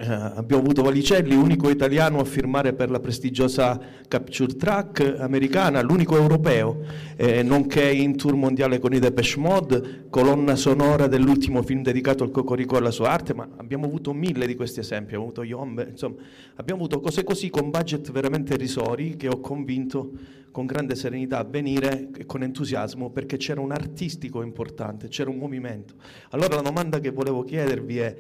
[0.04, 6.18] eh, abbiamo avuto Valicelli, unico italiano a firmare per la prestigiosa Capture Track americana, l'unico
[6.18, 6.82] europeo,
[7.16, 12.32] eh, nonché in tour mondiale con i Depeche Mode, colonna sonora dell'ultimo film dedicato al
[12.32, 15.88] Cocorico e alla sua arte, ma abbiamo avuto mille di questi esempi, abbiamo avuto Yombe,
[15.92, 16.16] insomma,
[16.56, 21.44] abbiamo avuto cose così con budget veramente risori che ho convinto con grande serenità a
[21.44, 25.96] venire e con entusiasmo perché c'era un artistico importante, c'era un movimento.
[26.30, 28.18] Allora la domanda che volevo chiedervi è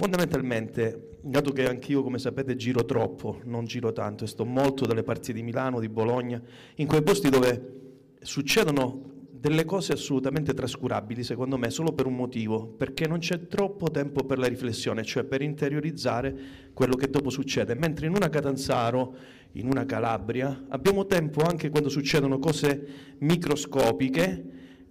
[0.00, 5.02] Fondamentalmente, dato che anch'io, come sapete, giro troppo, non giro tanto, e sto molto dalle
[5.02, 6.40] parti di Milano, di Bologna,
[6.76, 12.66] in quei posti dove succedono delle cose assolutamente trascurabili, secondo me, solo per un motivo,
[12.66, 16.34] perché non c'è troppo tempo per la riflessione, cioè per interiorizzare
[16.72, 17.74] quello che dopo succede.
[17.74, 19.14] Mentre in una Catanzaro,
[19.52, 24.44] in una Calabria, abbiamo tempo anche quando succedono cose microscopiche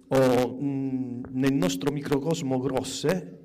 [0.06, 3.38] o mh, nel nostro microcosmo grosse,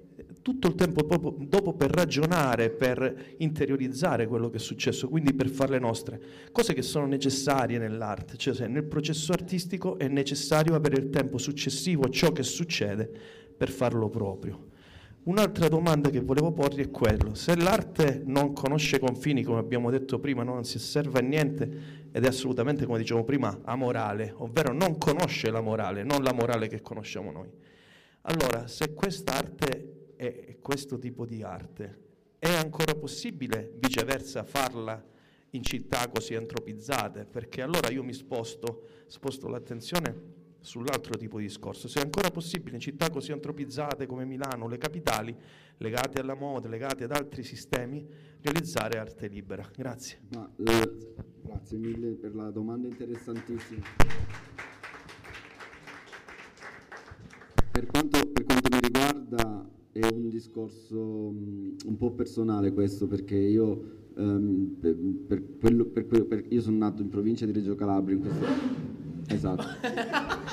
[0.46, 1.02] tutto il tempo
[1.40, 6.84] dopo per ragionare, per interiorizzare quello che è successo, quindi per farle nostre, cose che
[6.84, 12.32] sono necessarie nell'arte, cioè nel processo artistico è necessario avere il tempo successivo a ciò
[12.32, 13.10] che succede
[13.58, 14.68] per farlo proprio.
[15.24, 20.20] Un'altra domanda che volevo porre è quello, se l'arte non conosce confini, come abbiamo detto
[20.20, 25.00] prima, non si osserva a niente ed è assolutamente, come dicevamo prima, amorale, ovvero non
[25.00, 27.50] conosce la morale, non la morale che conosciamo noi.
[28.28, 32.04] Allora, se quest'arte è questo tipo di arte.
[32.40, 35.04] È ancora possibile viceversa farla
[35.52, 37.26] in città così antropizzate?
[37.26, 41.88] Perché allora io mi sposto, sposto l'attenzione sull'altro tipo di discorso.
[41.88, 45.36] Se è ancora possibile in città così antropizzate come Milano, le capitali,
[45.78, 48.06] legate alla moda, legate ad altri sistemi,
[48.42, 49.70] realizzare arte libera.
[49.74, 50.22] Grazie.
[50.34, 53.84] Ma, eh, grazie mille per la domanda interessantissima.
[57.72, 63.82] Per quanto, per quanto mi riguarda, è un discorso un po' personale questo perché io,
[64.16, 64.94] um, per,
[65.26, 68.46] per quello, per, per, io sono nato in provincia di Reggio Calabria in questo...
[69.34, 69.64] esatto.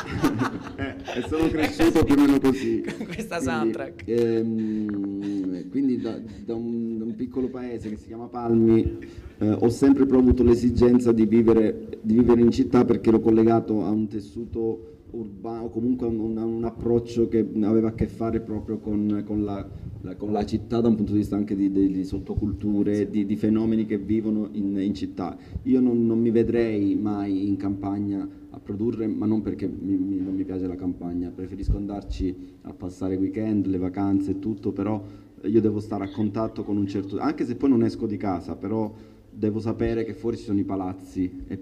[1.15, 2.83] E sono cresciuto più o meno così.
[3.05, 4.05] Questa soundtrack.
[4.07, 8.99] ehm, quindi da, da, un, da, un, piccolo paese che si chiama Palmi
[9.39, 13.91] eh, ho sempre avuto l'esigenza di vivere, di vivere in città perché ero collegato a
[13.91, 19.45] un tessuto urbano, comunque un, un, approccio che aveva a che fare proprio con, con,
[19.45, 19.67] la,
[20.01, 23.27] la, con, la, città da un punto di vista anche di, di, di sottoculture, di,
[23.27, 25.37] di, fenomeni che vivono in, in città.
[25.65, 30.17] Io non, non, mi vedrei mai in campagna a produrre, ma non perché mi, mi,
[30.17, 35.03] non mi piace la campagna, preferisco andarci a passare weekend, le vacanze e tutto, però
[35.45, 37.19] io devo stare a contatto con un certo...
[37.19, 38.93] anche se poi non esco di casa, però
[39.35, 41.59] devo sapere che fuori ci sono i palazzi e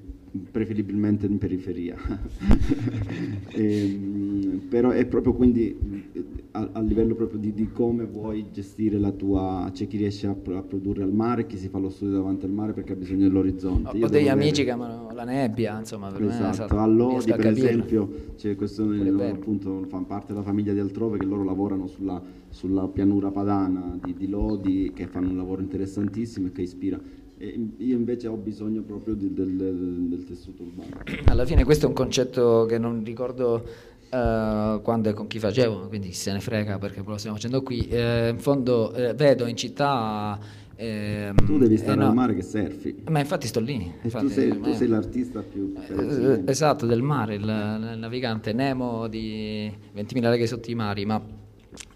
[0.50, 1.96] preferibilmente in periferia.
[3.48, 5.76] e, ehm, però è proprio quindi
[6.52, 9.68] a, a livello proprio di, di, come vuoi gestire la tua...
[9.72, 12.52] c'è chi riesce a, a, produrre al mare, chi si fa lo studio davanti al
[12.52, 13.98] mare perché ha bisogno dell'orizzonte.
[13.98, 16.42] Ho, ho degli amici che amano la nebbia, insomma, per esatto.
[16.42, 16.78] me esatto.
[16.78, 21.44] a Lodi per esempio, c'è questo appunto fanno parte della famiglia di altrove che loro
[21.44, 26.62] lavorano sulla, sulla pianura padana di, di Lodi che fanno un lavoro interessantissimo e che
[26.62, 27.00] ispira
[27.40, 31.02] io invece ho bisogno proprio di, del, del, tessuto urbano.
[31.26, 33.64] Alla fine questo è un concetto che non ricordo
[34.10, 37.88] uh, quando e con chi facevo, quindi se ne frega perché lo stiamo facendo qui.
[37.90, 40.38] Uh, in fondo uh, vedo in città...
[40.76, 42.08] Ehm, tu devi stare no.
[42.08, 43.02] al mare che surfi.
[43.10, 43.90] Ma infatti sto lì.
[44.02, 45.74] Infatti, tu, sei, tu sei, l'artista più...
[46.46, 51.22] esatto, del mare, il, il navigante Nemo di 20.000 leghe sotto i mari, ma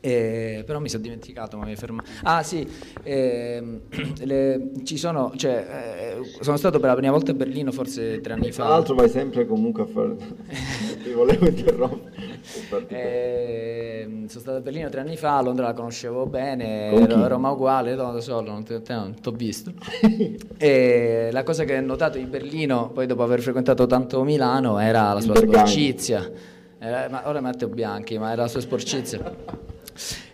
[0.06, 2.02] eh, però mi sono dimenticato, ma mi fermo.
[2.24, 2.68] Ah sì,
[3.02, 3.80] eh,
[4.22, 8.34] le, ci sono, cioè, eh, sono stato per la prima volta a Berlino forse tre
[8.34, 8.64] anni fa.
[8.64, 10.16] Tra l'altro vai sempre comunque a fare...
[11.02, 12.86] Ti volevo interrompere.
[12.88, 16.90] Eh, sono stato a Berlino tre anni fa, a Londra la conoscevo bene,
[17.26, 19.72] Roma uguale, non lo so, non ti ho visto.
[20.58, 25.14] e la cosa che ho notato di Berlino, poi dopo aver frequentato tanto Milano, era
[25.14, 26.30] la sua sporcizia.
[26.78, 29.72] Eh, ma ora Matteo Bianchi, ma era la sua sporcizia.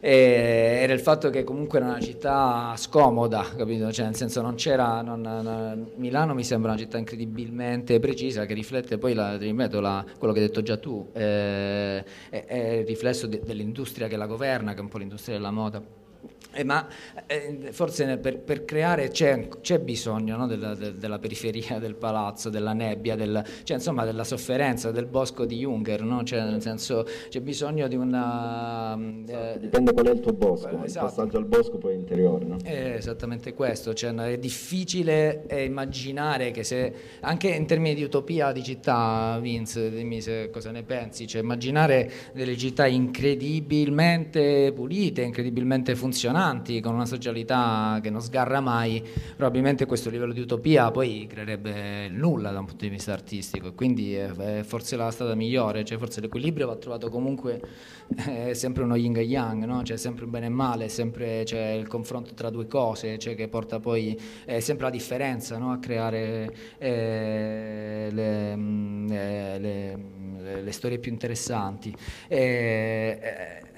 [0.00, 3.92] E era il fatto che comunque era una città scomoda, capito?
[3.92, 8.54] Cioè, nel senso non c'era, non, non, Milano mi sembra una città incredibilmente precisa che
[8.54, 12.86] riflette poi, la, ripeto, la, quello che hai detto già tu, eh, è, è, il
[12.86, 15.99] riflesso de, dell'industria che la governa, che è un po' l'industria della moda.
[16.52, 16.86] Eh, ma
[17.26, 22.50] eh, forse per, per, creare c'è, c'è bisogno no, della, de, della, periferia del palazzo,
[22.50, 26.24] della nebbia, del, cioè, insomma della sofferenza del bosco di Junger, no?
[26.24, 28.96] cioè, nel senso c'è bisogno di una...
[28.96, 31.06] Eh, Dipende qual è il tuo bosco, esatto.
[31.06, 32.44] il passaggio al bosco poi è interiore.
[32.44, 32.56] No?
[32.60, 38.64] È esattamente questo, cioè, è difficile immaginare che se, anche in termini di utopia di
[38.64, 46.38] città, Vince, dimmi se cosa ne pensi, cioè immaginare delle città incredibilmente pulite, incredibilmente funzionali,
[46.40, 52.08] funzionanti, con una socialità che non sgarra mai, probabilmente questo livello di utopia poi creerebbe
[52.08, 55.98] nulla da un punto di vista artistico e quindi è forse la strada migliore, cioè
[55.98, 57.60] forse l'equilibrio va trovato comunque
[58.14, 59.82] è sempre uno yin e yang, no?
[59.82, 63.48] c'è sempre un bene e male, sempre c'è il confronto tra due cose, cioè che
[63.48, 65.72] porta poi è sempre la differenza no?
[65.72, 69.98] a creare eh, le, mm, eh, le,
[70.40, 71.94] le, le, storie più interessanti.
[72.28, 73.68] E, eh,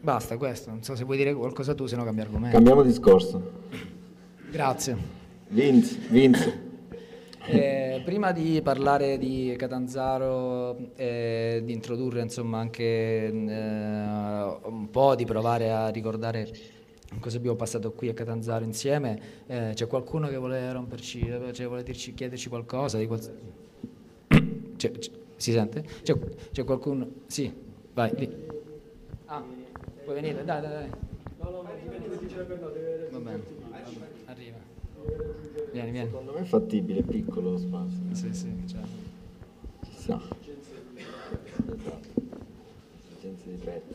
[0.00, 2.56] Basta questo, non so se vuoi dire qualcosa tu, se no cambia argomento.
[2.56, 3.68] Cambiamo discorso.
[4.50, 4.96] Grazie.
[5.48, 6.68] Vince, Vince.
[7.46, 15.14] Eh, prima di parlare di Catanzaro e eh, di introdurre insomma anche eh, un po'
[15.14, 16.48] di provare a ricordare
[17.18, 21.82] cosa abbiamo passato qui a Catanzaro insieme, eh, c'è qualcuno che vuole romperci, cioè vuole
[21.82, 22.98] dirci, chiederci qualcosa?
[22.98, 23.20] Di qual...
[24.76, 25.84] c'è, c'è, si sente?
[26.02, 26.16] C'è,
[26.52, 27.08] c'è, qualcuno?
[27.26, 27.52] Sì,
[27.92, 28.12] vai.
[28.16, 28.36] Lì.
[29.26, 29.59] Ah.
[30.10, 30.90] Puoi venire, dai, dai, dai.
[31.38, 31.70] No, no, ma
[33.10, 33.42] Va bene,
[34.24, 34.58] arriva.
[35.70, 36.08] Vieni, vieni.
[36.08, 38.00] Secondo me è fattibile, è piccolo lo spazio.
[38.10, 38.88] Sì, sì, certo.
[39.84, 40.20] Chissà.
[43.06, 43.94] Esigenze di prezzi.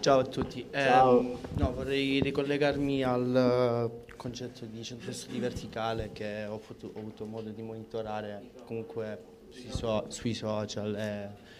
[0.00, 0.68] Ciao a tutti.
[0.70, 1.20] Ciao.
[1.22, 7.48] Eh, no, vorrei ricollegarmi al concetto di centro studi verticale che ho, ho, avuto modo
[7.48, 10.94] di monitorare comunque sui, so, sui social.
[10.94, 11.51] E,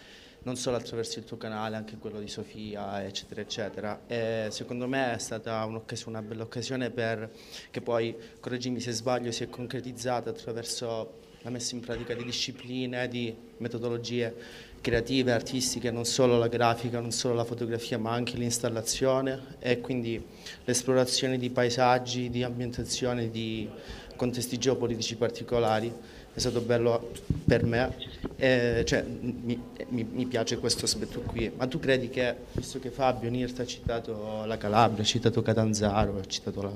[0.43, 4.01] non solo attraverso il tuo canale, anche quello di Sofia, eccetera, eccetera.
[4.07, 7.31] E secondo me è stata una bella occasione per
[7.71, 13.07] che poi, correggimi se sbaglio, si è concretizzata attraverso la messa in pratica di discipline,
[13.07, 14.33] di metodologie
[14.79, 20.21] creative, artistiche, non solo la grafica, non solo la fotografia, ma anche l'installazione e quindi
[20.65, 23.69] l'esplorazione di paesaggi, di ambientazione, di
[24.15, 25.93] contesti geopolitici particolari
[26.33, 27.11] è stato bello
[27.45, 27.95] per me,
[28.37, 31.51] eh, cioè, mi, mi, mi, piace questo aspetto qui.
[31.55, 36.17] Ma tu credi che, visto che Fabio Nirta ha citato la Calabria, ha citato Catanzaro,
[36.17, 36.71] ha citato la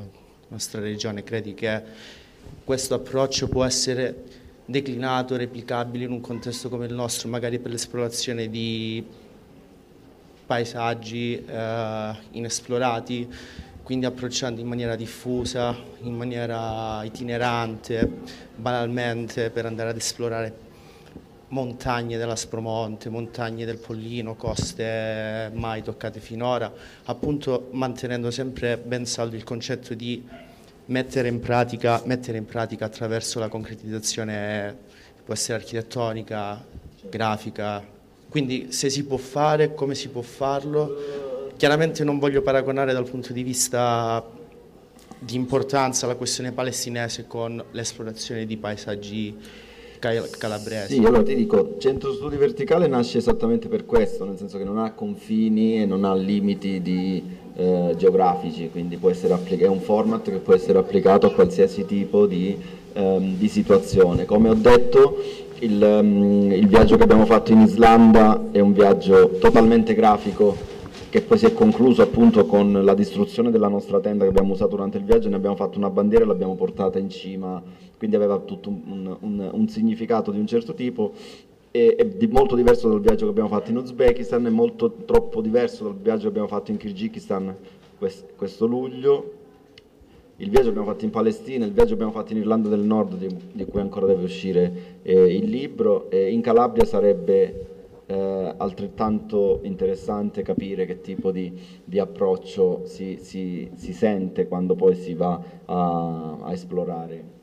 [0.50, 1.82] nostra regione, credi che
[2.64, 4.24] questo approccio può essere
[4.66, 9.04] declinato, replicabile in un contesto come il nostro, magari per l'esplorazione di
[10.46, 13.28] paesaggi eh, inesplorati,
[13.88, 18.06] quindi approcciando in maniera diffusa, in maniera itinerante,
[18.54, 20.54] banalmente per andare ad esplorare
[21.48, 26.70] montagne dell'Aspromonte, montagne del Pollino, coste mai toccate finora,
[27.06, 30.22] appunto mantenendo sempre ben saldo il concetto di
[30.88, 34.78] mettere in pratica, mettere in pratica attraverso la concretizzazione,
[35.24, 36.62] può essere architettonica,
[37.10, 37.82] grafica,
[38.28, 41.27] quindi se si può fare, come si può farlo.
[41.58, 44.24] Chiaramente non voglio paragonare dal punto di vista
[45.18, 49.36] di importanza la questione palestinese con l'esplorazione di paesaggi
[49.98, 50.94] calabresi.
[50.94, 54.78] Sì, allora ti dico, Centro Studi Verticale nasce esattamente per questo, nel senso che non
[54.78, 57.24] ha confini e non ha limiti di,
[57.56, 62.56] eh, geografici, quindi applic- è un format che può essere applicato a qualsiasi tipo di,
[62.94, 64.26] ehm, di situazione.
[64.26, 65.18] Come ho detto,
[65.60, 70.67] il, um, il viaggio che abbiamo fatto in Islanda è un viaggio totalmente grafico
[71.18, 74.76] che poi si è concluso appunto con la distruzione della nostra tenda che abbiamo usato
[74.76, 77.60] durante il viaggio, ne abbiamo fatto una bandiera e l'abbiamo portata in cima,
[77.98, 81.14] quindi aveva tutto un, un, un significato di un certo tipo.
[81.72, 85.96] È molto diverso dal viaggio che abbiamo fatto in Uzbekistan, è molto troppo diverso dal
[85.96, 87.56] viaggio che abbiamo fatto in Kyrgyzstan
[87.98, 89.32] questo luglio,
[90.38, 92.82] il viaggio che abbiamo fatto in Palestina, il viaggio che abbiamo fatto in Irlanda del
[92.82, 97.77] Nord, di, cui ancora deve uscire eh, il libro, in Calabria sarebbe
[98.08, 101.54] eh, altrettanto interessante capire che tipo di,
[101.84, 107.36] di approccio si, si, si, sente quando poi si va a, a esplorare.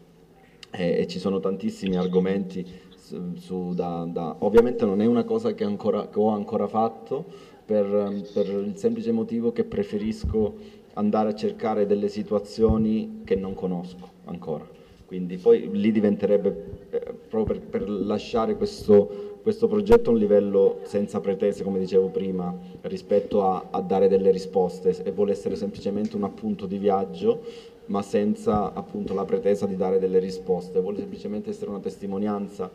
[0.70, 5.52] E, e, ci sono tantissimi argomenti su, su da, da, ovviamente non è una cosa
[5.54, 7.26] che, ancora, che ho ancora fatto
[7.64, 14.08] per, per il semplice motivo che preferisco andare a cercare delle situazioni che non conosco
[14.24, 14.66] ancora.
[15.06, 20.80] Quindi poi lì diventerebbe eh, proprio per, per lasciare questo questo progetto a un livello
[20.84, 24.96] senza pretese, come dicevo prima, rispetto a, a, dare delle risposte.
[25.04, 27.42] E vuole essere semplicemente un appunto di viaggio,
[27.86, 32.70] ma senza appunto la pretesa di dare delle risposte, vuole semplicemente essere una testimonianza.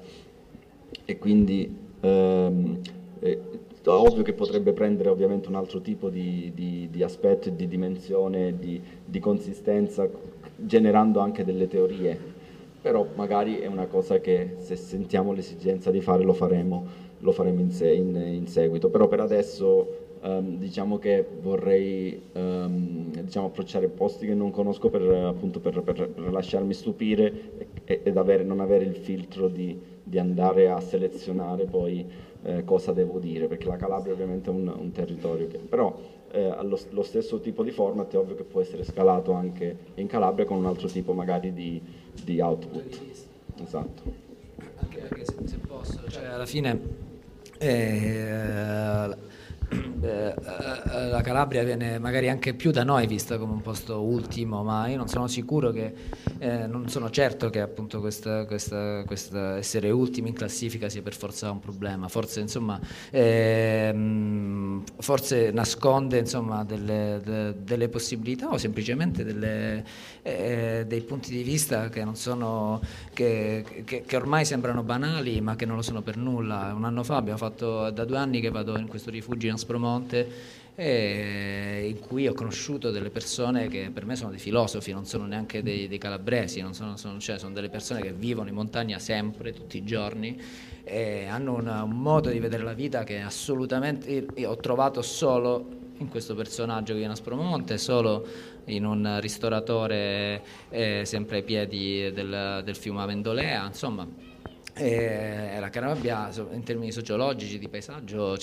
[1.06, 2.82] E quindi ehm,
[3.18, 3.42] eh,
[3.86, 8.80] ovvio che potrebbe prendere ovviamente un altro tipo di, di, di aspetto di dimensione, di,
[9.04, 10.08] di consistenza,
[10.56, 12.38] generando anche delle teorie
[12.82, 16.86] però magari è una cosa che se sentiamo l'esigenza di fare lo faremo,
[17.20, 23.12] lo faremo in, se, in, in, seguito, però per adesso um, diciamo che vorrei um,
[23.12, 27.34] diciamo, approcciare posti che non conosco per, appunto, per, per, per lasciarmi stupire
[27.84, 32.06] ed avere, non avere il filtro di, di andare a selezionare poi
[32.44, 36.46] eh, cosa devo dire, perché la Calabria ovviamente è un, un territorio che però eh,
[36.46, 40.46] allo, lo stesso tipo di format è ovvio che può essere scalato anche in Calabria
[40.46, 41.82] con un altro tipo magari di,
[42.24, 43.00] di output.
[43.62, 44.28] Esatto.
[44.82, 46.80] Anche perché se, se posso, cioè alla fine
[47.58, 49.16] eh,
[50.02, 50.34] eh,
[51.10, 54.98] la Calabria viene magari anche più da noi vista come un posto ultimo, ma io
[54.98, 55.94] non sono sicuro che,
[56.40, 61.14] eh, non sono certo che appunto questa, questa, questa essere ultimi in classifica sia per
[61.14, 62.80] forza un problema, forse insomma
[63.12, 69.84] ehm, forse nasconde insomma delle, de, delle, possibilità o semplicemente delle,
[70.22, 72.82] eh, dei punti di vista che, sono,
[73.14, 76.74] che, che, che ormai sembrano banali ma che non lo sono per nulla.
[76.76, 80.68] Un anno fa abbiamo fatto da due anni che vado in questo rifugio in Aspromonte
[80.82, 85.62] in cui ho conosciuto delle persone che per me sono dei filosofi, non sono neanche
[85.62, 89.78] dei, dei calabresi, sono, sono, cioè, sono, delle persone che vivono in montagna sempre, tutti
[89.78, 90.40] i giorni,
[90.86, 95.78] e hanno una, un modo di vedere la vita che assolutamente io ho trovato solo
[95.98, 98.26] in questo personaggio che viene a Aspromonte, solo
[98.70, 104.08] in un ristoratore eh, sempre ai piedi del, del fiume Avendolea, insomma
[104.80, 108.38] e la Calabria in termini sociologici di paesaggio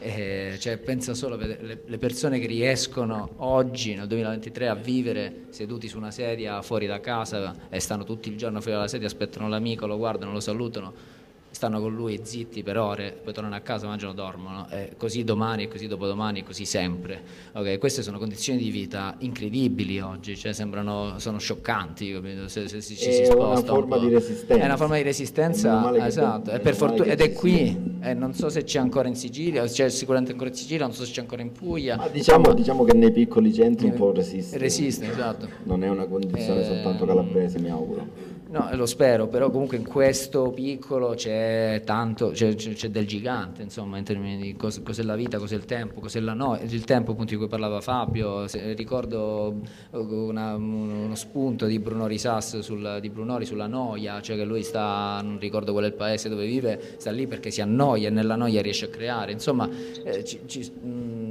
[0.00, 5.44] eh, cioè, pensa solo a le, le persone che riescono oggi nel 2023 a vivere
[5.50, 9.06] seduti su una sedia fuori da casa e stanno tutto il giorno fuori dalla sedia,
[9.06, 11.16] aspettano l'amico, lo guardano, lo salutano
[11.50, 15.64] stanno con lui zitti per ore, poi tornano a casa, mangiano, dormono, e così domani,
[15.64, 17.20] e così dopodomani, e così sempre.
[17.52, 17.78] Okay?
[17.78, 23.12] Queste sono condizioni di vita incredibili oggi, cioè sembrano, sono scioccanti se, se, se ci
[23.12, 23.34] si sposta.
[23.34, 24.62] È una forma un di resistenza.
[24.62, 28.64] È una forma di resistenza, esatto, è fortuna, ed è qui, eh, non so se
[28.64, 31.52] c'è ancora in Sicilia, c'è sicuramente ancora in Sicilia, non so se c'è ancora in
[31.52, 31.96] Puglia.
[31.96, 34.58] Ma diciamo, diciamo che nei piccoli centri un po' resiste.
[34.58, 35.48] Resiste, esatto.
[35.64, 38.27] Non è una condizione eh, soltanto calabrese, mi auguro.
[38.50, 43.98] No, lo spero, però comunque in questo piccolo c'è tanto, c'è, c'è del gigante, insomma,
[43.98, 47.12] in termini di cos, cos'è la vita, cos'è il tempo, cos'è la noia, il tempo
[47.12, 49.54] appunto di cui parlava Fabio, se, ricordo
[49.90, 55.20] una, uno spunto di Bruno Risas, sul, di Brunori sulla noia, cioè che lui sta,
[55.22, 58.36] non ricordo qual è il paese dove vive, sta lì perché si annoia e nella
[58.36, 59.68] noia riesce a creare, insomma,
[60.04, 61.27] eh, ci, ci, mh, mm,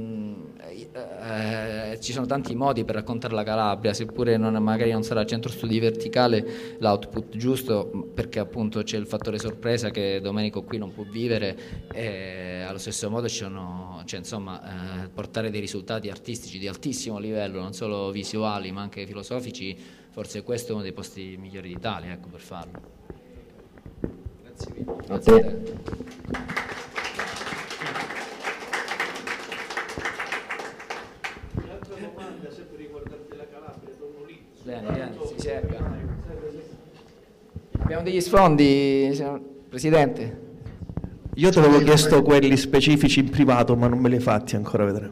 [0.92, 5.50] eh, ci sono tanti modi per raccontare la Calabria, seppure non, magari non sarà centro
[5.50, 11.04] studi verticale l'output giusto, perché appunto c'è il fattore sorpresa che Domenico qui non può
[11.04, 17.18] vivere e allo stesso modo sono, cioè, insomma, eh, portare dei risultati artistici di altissimo
[17.18, 19.76] livello, non solo visuali ma anche filosofici,
[20.10, 22.80] forse questo è uno dei posti migliori d'Italia ecco, per farlo.
[24.42, 24.96] Grazie mille.
[25.06, 26.87] Grazie a te.
[34.68, 35.78] Bene, bene, si cerca.
[37.78, 39.18] Abbiamo degli sfondi,
[39.66, 40.40] Presidente.
[41.36, 44.84] Io te l'avevo chiesto quelli specifici in privato, ma non me li hai fatti ancora
[44.84, 45.10] vedere.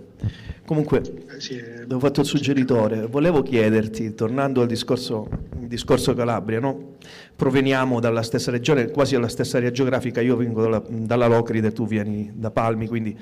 [0.67, 3.07] Comunque, eh, avevo fatto il suggeritore.
[3.07, 5.27] Volevo chiederti, tornando al discorso,
[5.57, 6.97] discorso Calabria, no?
[7.37, 11.87] proveniamo dalla stessa regione, quasi alla stessa area geografica, io vengo dalla, dalla Locride, tu
[11.87, 13.17] vieni da Palmi, quindi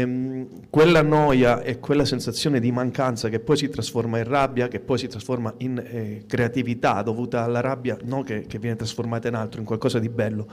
[0.00, 4.80] ehm, quella noia e quella sensazione di mancanza che poi si trasforma in rabbia, che
[4.80, 8.22] poi si trasforma in eh, creatività dovuta alla rabbia, no?
[8.22, 10.46] che, che viene trasformata in altro, in qualcosa di bello.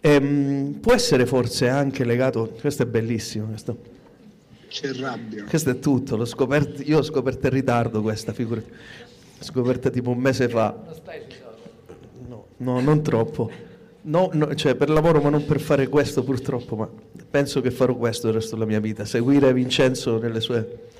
[0.00, 3.78] Ehm, può essere forse anche legato, questo è bellissimo, questo.
[4.68, 5.44] c'è rabbia.
[5.44, 10.10] Questo è tutto, l'ho scoperto, io l'ho scoperto in ritardo questa figura, l'ho scoperta tipo
[10.10, 10.74] un mese fa.
[12.28, 13.65] No, no non troppo.
[14.06, 16.88] No, no, cioè per lavoro ma non per fare questo purtroppo, ma
[17.28, 20.90] penso che farò questo il resto della mia vita, seguire Vincenzo nelle sue,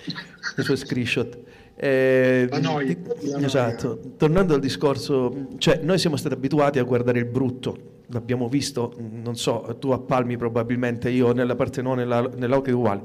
[0.57, 1.39] nei suoi screenshot.
[1.77, 2.97] Eh, la noia,
[3.39, 7.79] esatto, tornando al discorso, cioè noi siamo stati abituati a guardare il brutto,
[8.09, 13.03] l'abbiamo visto, non so, tu a Palmi probabilmente, io nella parte no, nella, nella uguale,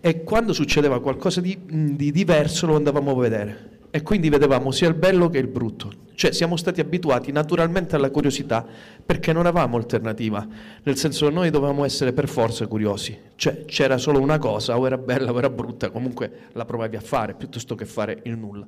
[0.00, 4.88] e quando succedeva qualcosa di, di diverso lo andavamo a vedere e quindi vedevamo sia
[4.88, 8.66] il bello che il brutto, cioè siamo stati abituati naturalmente alla curiosità
[9.06, 10.44] perché non avevamo alternativa,
[10.82, 14.84] nel senso che noi dovevamo essere per forza curiosi, cioè c'era solo una cosa, o
[14.84, 18.66] era bella o era brutta, comunque la provavi a fare piuttosto che fare il nulla.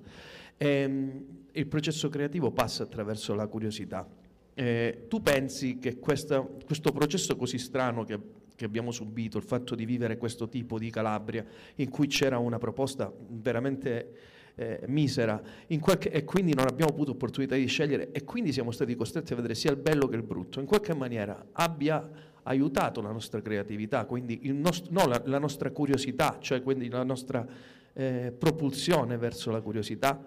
[0.57, 4.07] E, ehm, il processo creativo passa attraverso la curiosità.
[4.55, 8.17] Eh, tu pensi che questa, questo processo così strano che,
[8.55, 12.59] che, abbiamo subito, il fatto di vivere questo tipo di Calabria, in cui c'era una
[12.59, 15.41] proposta veramente eh, misera
[15.79, 19.37] qualche, e quindi non abbiamo avuto opportunità di scegliere e quindi siamo stati costretti a
[19.37, 22.09] vedere sia il bello che il brutto, in qualche maniera abbia
[22.45, 27.47] aiutato la nostra creatività, quindi nost- no, la, la, nostra curiosità, cioè quindi la nostra
[27.93, 30.23] eh, propulsione verso la curiosità?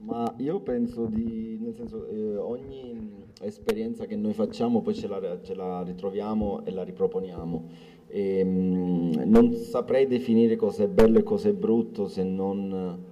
[0.00, 5.38] Ma io penso di, nel senso, eh, ogni esperienza che noi facciamo poi ce la,
[5.42, 7.68] ce la ritroviamo e la riproponiamo.
[8.08, 13.07] E, mh, non saprei definire cosa è bello e cosa è brutto se non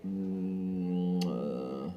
[0.00, 1.92] mh, uh,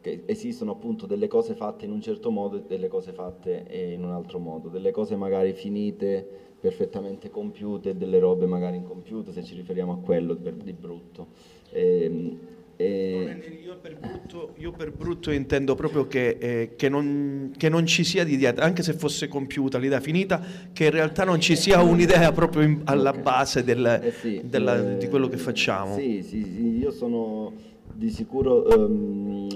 [0.00, 4.02] che esistono appunto delle cose fatte in un certo modo e delle cose fatte in
[4.02, 6.26] un altro modo, delle cose magari finite,
[6.60, 11.28] perfettamente compiute e delle robe magari incompiute se ci riferiamo a quello di brutto.
[11.70, 12.38] E,
[12.80, 13.60] e...
[13.62, 18.04] Io, per brutto, io, per brutto, intendo proprio che, eh, che, non, che, non, ci
[18.04, 20.40] sia di idea, anche se fosse compiuta l'idea finita,
[20.72, 24.94] che in realtà non ci sia un'idea proprio in, alla base del, eh sì, della,
[24.94, 25.94] eh, di quello che facciamo.
[25.94, 27.52] Sì, sì, sì, io sono
[27.92, 29.46] di sicuro um,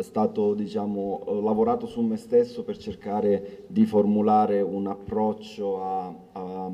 [0.00, 6.70] stato, diciamo, ho lavorato su me stesso per cercare di formulare un approccio a, a,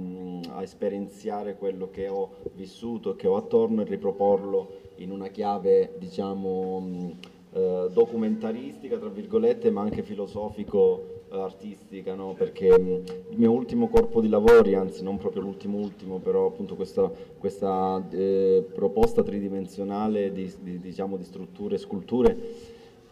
[0.57, 7.17] a esperienziare quello che ho vissuto, che ho attorno e riproporlo in una chiave diciamo
[7.53, 12.35] eh, documentaristica tra virgolette ma anche filosofico eh, artistica no?
[12.35, 16.75] perché mh, il mio ultimo corpo di lavori anzi non proprio l'ultimo ultimo però appunto
[16.75, 22.37] questa, questa eh, proposta tridimensionale di, di, diciamo, di strutture e sculture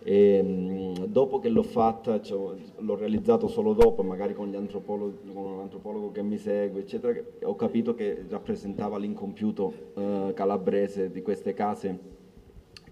[0.08, 6.12] e, mh, dopo che l'ho fatta, cioè, l'ho realizzato solo dopo, magari con, con l'antropologo
[6.12, 12.14] che mi segue, eccetera, ho capito che rappresentava l'incompiuto eh, calabrese di queste case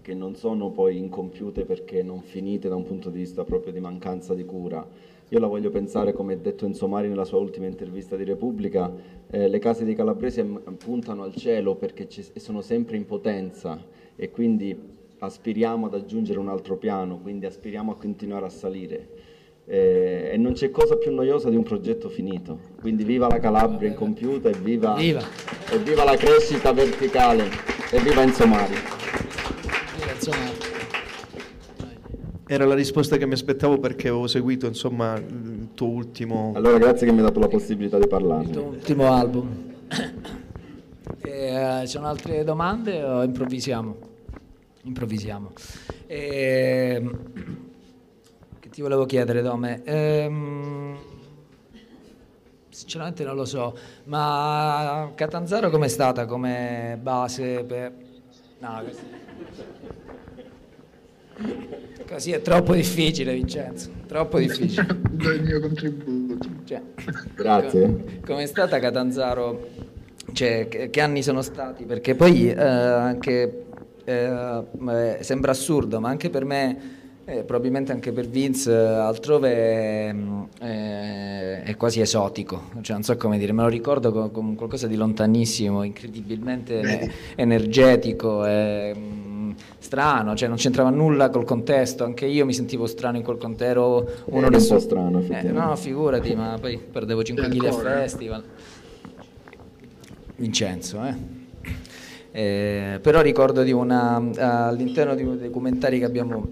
[0.01, 3.79] che non sono poi incompiute perché non finite da un punto di vista proprio di
[3.79, 4.85] mancanza di cura.
[5.29, 8.91] Io la voglio pensare, come detto Enzo Mari nella sua ultima intervista di Repubblica,
[9.31, 10.43] eh, le case di Calabresi
[10.77, 13.81] puntano al cielo perché sono sempre in potenza
[14.17, 19.09] e quindi aspiriamo ad aggiungere un altro piano, quindi aspiriamo a continuare a salire.
[19.67, 22.59] Eh, e non c'è cosa più noiosa di un progetto finito.
[22.79, 25.21] Quindi viva la Calabria incompiuta e viva, viva.
[25.71, 27.49] E viva la crescita verticale
[27.91, 28.75] e viva Enzo Mari.
[29.95, 30.73] Viva Enzo Mari.
[32.47, 36.51] Era la risposta che mi aspettavo perché avevo seguito insomma il tuo ultimo...
[36.55, 38.43] Allora grazie che mi hai dato la possibilità di parlare.
[38.43, 39.73] Il tuo ultimo album.
[41.21, 44.14] Eh, ci sono altre domande o improvvisiamo?
[44.85, 45.51] Improvvisiamo.
[46.07, 47.19] E, ehm,
[48.59, 49.81] che ti volevo chiedere, Dome?
[49.83, 50.97] Ehm,
[52.69, 57.91] sinceramente non lo so, ma Catanzaro com'è stata come base per,
[58.59, 59.03] No, così.
[62.07, 63.89] così è troppo difficile, Vincenzo.
[64.07, 64.87] Troppo difficile.
[65.09, 66.47] Do il mio contributo.
[66.63, 66.81] Cioè,
[67.35, 68.19] Grazie.
[68.25, 69.67] Come è stata Catanzaro?
[70.31, 71.83] Cioè, che, che anni sono stati?
[71.85, 73.64] Perché poi eh, anche
[74.05, 76.77] eh, eh, sembra assurdo, ma anche per me,
[77.25, 83.17] eh, probabilmente anche per Vince, eh, altrove mm, eh, è quasi esotico, cioè, non so
[83.17, 88.45] come dire, me lo ricordo come, come qualcosa di lontanissimo, incredibilmente energetico.
[88.45, 93.23] e, mm, strano, cioè non c'entrava nulla col contesto, anche io mi sentivo strano in
[93.23, 97.59] quel contesto, uno Eri un po' strano, eh, no, figurati, ma poi perdevo 5 kg
[97.59, 97.89] al ancora?
[97.91, 98.43] festival.
[100.37, 101.34] Vincenzo, eh.
[102.37, 104.21] Eh, però ricordo di una,
[104.67, 106.45] all'interno di uno dei documentari che abbiamo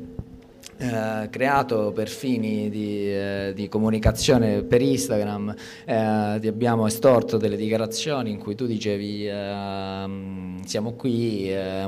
[0.78, 5.54] eh, creato per fini di, eh, di comunicazione per Instagram,
[5.84, 11.86] eh, ti abbiamo estorto delle dichiarazioni in cui tu dicevi ehm, siamo qui, eh,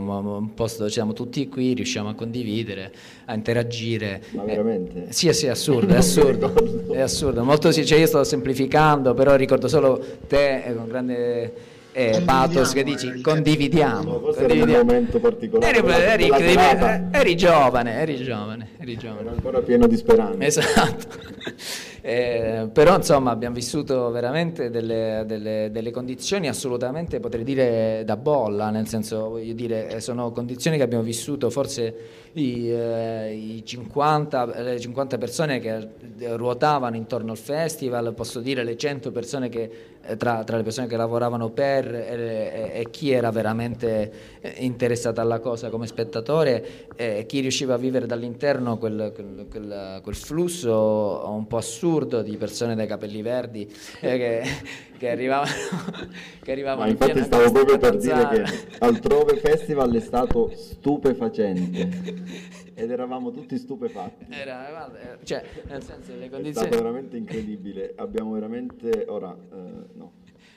[0.54, 2.92] posto dove siamo tutti qui, riusciamo a condividere,
[3.24, 4.24] a interagire.
[4.32, 5.06] Ma Eh, veramente?
[5.12, 6.54] sì, sì, è assurdo, è assurdo,
[6.92, 7.46] è assurdo.
[7.46, 11.54] Molto sì, cioè io sto semplificando, però ricordo solo te eh, con grande
[11.98, 14.12] eh, pathos che Condividiamo, dici era condividiamo.
[14.12, 14.84] No, forse era un condividiamo.
[14.84, 17.10] momento particolare Eri, eri, serata.
[17.12, 19.30] eh, eri giovane, eri giovane, eri giovane.
[19.30, 20.44] ancora pieno di speranza.
[20.46, 21.08] Esatto.
[22.08, 28.70] Eh, però insomma abbiamo vissuto veramente delle, delle- delle condizioni assolutamente potrei dire da bolla,
[28.70, 31.96] nel senso voglio dire eh, sono condizioni che abbiamo vissuto forse
[32.34, 35.76] i, eh, i 50, le 50 persone che
[36.20, 39.70] eh, ruotavano intorno al festival, posso dire le 100 persone che
[40.18, 45.40] tra, tra le persone che lavoravano per e, e- chi era veramente eh, interessato alla
[45.40, 51.24] cosa come spettatore eh, e chi riusciva a vivere dall'interno quel, quel- quel- quel flusso
[51.28, 54.44] un po' assurdo di persone dai capelli verdi eh, che,
[54.98, 55.52] che arrivavano,
[56.44, 58.44] che arrivavano Ma in infatti stavo proprio per dire che
[58.80, 64.26] altrove festival è stato stupefacente ed eravamo tutti stupefatti.
[64.30, 66.68] Era, guarda, eh, cioè, nel senso, le È condizioni...
[66.68, 67.94] stato veramente incredibile.
[67.96, 69.56] Abbiamo veramente ora eh,
[69.94, 70.12] no.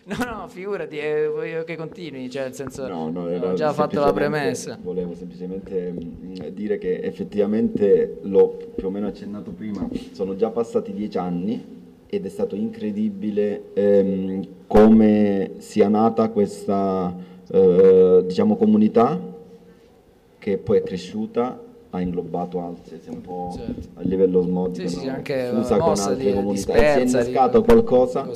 [0.09, 4.01] No, no, figurati, eh, voglio che continui, cioè, nel senso, No, no, ho già fatto
[4.01, 4.79] la premessa.
[4.83, 10.95] Volevo semplicemente mm, dire che effettivamente l'ho più o meno accennato prima, sono già passati
[10.95, 17.15] dieci anni ed è stato incredibile ehm, come sia nata questa
[17.51, 19.21] eh, diciamo comunità
[20.39, 21.61] che poi è cresciuta
[21.91, 23.89] ha inglobato altre, si è un po' Certo.
[23.95, 27.63] a livello osmotico, Sì, sì, anche fusa con altre di- comunità dispersa, si è innescato
[27.63, 28.29] qualcosa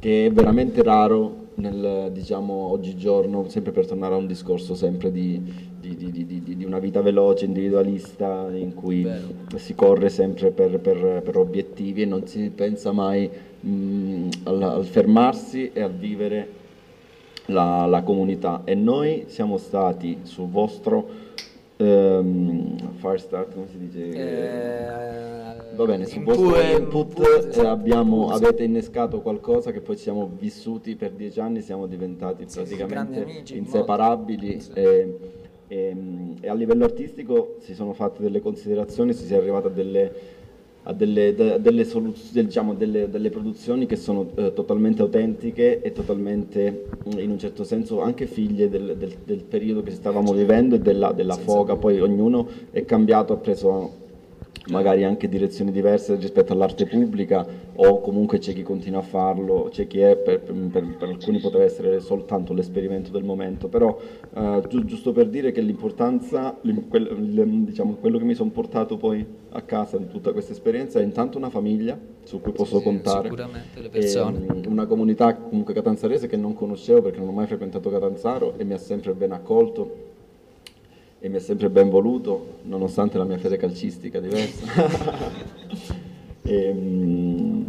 [0.00, 5.40] che è veramente raro nel, diciamo, oggigiorno, sempre per tornare a un discorso sempre di,
[5.80, 9.26] di- di- di- di- di una vita veloce, individualista, in cui Vero.
[9.56, 13.28] si corre sempre per, per- per obiettivi e non si pensa mai
[13.60, 16.48] mh, al, al fermarsi e a vivere
[17.46, 18.62] la, la comunità.
[18.64, 21.26] E noi siamo stati sul vostro
[21.78, 24.08] ehm, fire start, come si dice?
[24.10, 30.02] Eh, Va bene, input- vostro input, input, eh, abbiamo- avete innescato qualcosa che poi ci
[30.02, 34.60] siamo vissuti per dieci anni, siamo diventati Sì, praticamente amici, inseparabili.
[34.60, 34.70] Sì.
[34.72, 35.18] e,
[35.68, 35.96] e-
[36.40, 40.12] e a livello artistico si sono fatte delle considerazioni, si è arrivato a delle,
[40.88, 41.84] a delle, de- delle
[42.32, 47.62] diciamo, delle- delle produzioni che sono eh, totalmente autentiche e totalmente mm, in un certo
[47.62, 52.00] senso anche figlie del, del- del periodo che stavamo vivendo e della, della foga, poi
[52.00, 54.06] ognuno è cambiato, ha preso
[54.70, 57.46] magari anche direzioni diverse rispetto all'arte pubblica
[57.76, 61.64] o comunque c'è chi continua a farlo, c'è chi è, per, per- per alcuni potrebbe
[61.64, 63.98] essere soltanto l'esperimento del momento, però
[64.34, 67.14] eh, giu- giusto per dire che l'importanza, l'im- quel-
[67.64, 71.38] diciamo, quello che mi sono portato poi a casa di tutta questa esperienza è intanto
[71.38, 74.38] una famiglia su cui posso sì, contare, sicuramente le e, persone.
[74.38, 78.64] mm, una comunità comunque catanzarese che non conoscevo perché non ho mai frequentato Catanzaro e
[78.64, 80.16] mi ha sempre ben accolto
[81.20, 84.66] e mi ha sempre ben voluto, nonostante la mia fede calcistica diversa.
[86.42, 87.62] e, mm,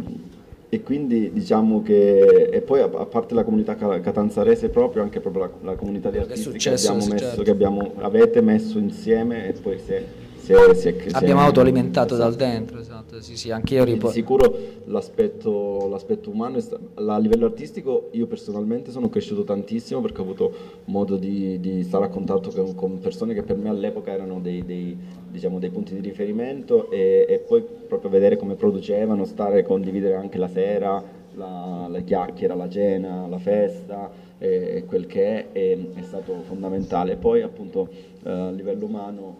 [0.68, 5.18] e quindi diciamo che, e poi a, a parte la comunità ca- catanzarese proprio, anche
[5.18, 7.42] proprio la, la comunità di artisti che abbiamo messo, certo.
[7.42, 10.04] che abbiamo, avete messo insieme e poi si è,
[10.52, 12.36] è- si è- Abbiamo autoalimentato esatto.
[12.36, 14.14] dal dentro, esatto, sì, sì, anche io riporto.
[14.14, 16.58] sicuro l'aspetto, l'aspetto umano,
[16.94, 20.52] a livello artistico io personalmente sono cresciuto tantissimo perché ho avuto
[20.86, 24.64] modo di, di stare a contatto con, con persone che per me all'epoca erano dei,
[24.64, 24.96] dei,
[25.30, 30.38] diciamo, dei punti di riferimento e, e poi proprio vedere come producevano, stare, condividere anche
[30.38, 31.02] la sera,
[31.34, 37.16] la, la chiacchiera, la cena, la festa e, quel che è, è, è stato fondamentale.
[37.16, 37.88] Poi appunto
[38.24, 39.36] eh, a livello umano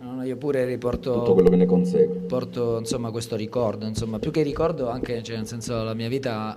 [0.00, 2.14] No, no, io pure riporto tutto quello che ne consegue.
[2.26, 6.56] porto insomma questo ricordo insomma più che ricordo anche cioè, nel senso la mia vita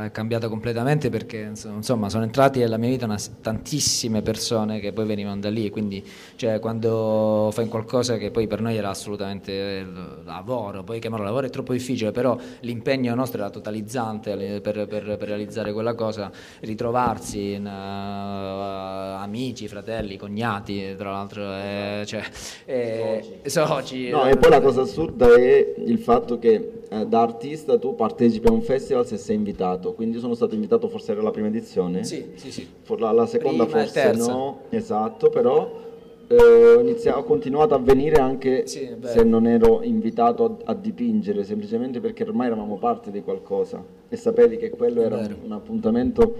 [0.00, 5.04] è cambiata completamente perché insomma sono entrati nella mia vita una, tantissime persone che poi
[5.04, 6.02] venivano da lì, quindi
[6.36, 9.86] cioè, quando fai qualcosa che poi per noi era assolutamente
[10.24, 15.28] lavoro, poi chiamarlo lavoro è troppo difficile, però l'impegno nostro era totalizzante per, per, per
[15.28, 16.30] realizzare quella cosa,
[16.60, 22.22] ritrovarsi in, uh, amici, fratelli, cognati, tra l'altro, eh, cioè,
[22.64, 24.08] eh, soci.
[24.10, 28.48] No, e poi la cosa assurda è il fatto che eh, da artista tu partecipi
[28.48, 32.04] a un festival se sei invitato, quindi sono stato invitato forse era la prima edizione?
[32.04, 32.68] Sì, sì, sì.
[32.98, 35.90] La, la seconda prima forse no, esatto, però
[36.28, 41.44] eh, inizia- ho continuato a venire anche sì, se non ero invitato a, a, dipingere,
[41.44, 46.34] semplicemente perché ormai eravamo parte di qualcosa e sapevi che quello era un, un, appuntamento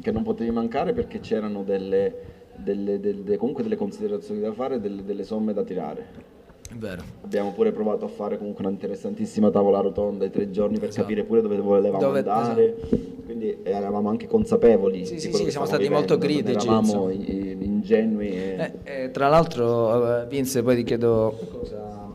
[0.00, 2.14] che non potevi mancare perché c'erano delle,
[2.56, 6.38] delle, delle, comunque delle considerazioni da fare, delle, delle somme da tirare.
[6.76, 7.02] Vero.
[7.22, 11.02] Abbiamo pure provato a fare comunque una interessantissima tavola rotonda i tre giorni per esatto.
[11.02, 12.76] capire pure dove volevamo dove, andare.
[12.76, 13.08] Esatto.
[13.24, 15.04] Quindi eravamo anche consapevoli.
[15.04, 16.66] Sì, sì, sì siamo stati vivendo, molto critici.
[16.66, 18.28] Eravamo ingenui.
[18.28, 18.72] E...
[18.84, 22.14] Eh, eh, tra l'altro, eh, Vince, poi ti chiedo cosa,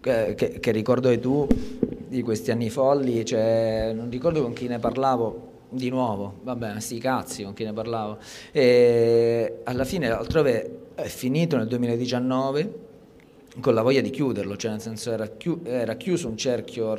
[0.00, 1.46] che, che, che ricordo hai tu
[2.08, 3.24] di questi anni folli.
[3.24, 7.72] Cioè, non ricordo con chi ne parlavo di nuovo, vabbè, sti cazzi con chi ne
[7.72, 8.18] parlavo.
[8.52, 12.88] E alla fine, altrove è finito nel 2019
[13.58, 16.96] con la voglia di chiuderlo, cioè nel senso era, chiu- era chiuso un cerchio,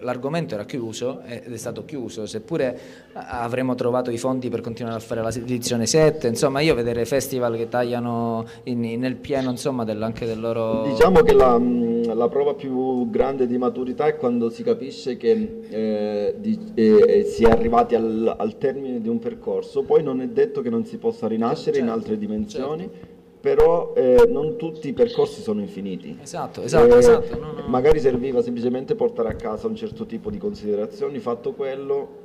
[0.00, 2.78] l'argomento era chiuso ed è stato chiuso, seppure
[3.12, 7.56] avremmo trovato i fondi per continuare a fare la edizione 7, insomma io vedere festival
[7.56, 10.82] che tagliano in, in, nel pieno insomma, del, anche del loro...
[10.86, 16.34] Diciamo che la, la, prova più grande di maturità è quando si capisce che eh,
[16.36, 20.62] di, eh, si è arrivati al, al, termine di un percorso, poi non è detto
[20.62, 22.82] che non si possa rinascere certo, in altre dimensioni.
[22.82, 23.05] Certo
[23.46, 26.18] però eh, non tutti i percorsi sono infiniti.
[26.20, 27.38] Esatto, esatto, eh, esatto.
[27.38, 27.68] No, no.
[27.68, 32.24] Magari serviva semplicemente portare a casa un certo tipo di considerazioni, fatto quello...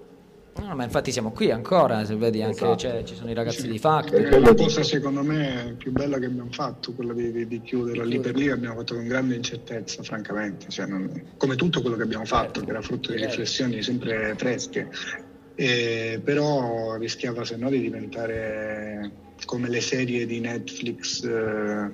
[0.60, 2.76] No, ma infatti siamo qui ancora, se vedi anche esatto.
[2.76, 3.70] cioè, ci sono i ragazzi sì.
[3.70, 4.16] di Fact.
[4.16, 8.04] È la cosa secondo me più bella che abbiamo fatto, quella di, di, di chiudere
[8.04, 12.02] lì per lì, abbiamo fatto con grande incertezza, francamente, cioè, non, come tutto quello che
[12.04, 12.64] abbiamo fatto, certo.
[12.64, 13.36] che era frutto di certo.
[13.36, 14.90] riflessioni sempre fresche,
[15.54, 21.92] eh, però rischiava se no di diventare come le serie di Netflix, eh,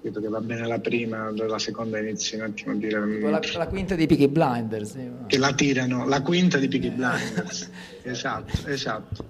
[0.00, 3.20] credo che va bene la prima, la seconda inizia un attimo a dire...
[3.20, 4.92] La, la quinta di Peaky Blinders.
[4.92, 5.10] Sì.
[5.26, 7.70] Che la tirano, la quinta di Peaky Blinders.
[8.02, 9.24] esatto, esatto.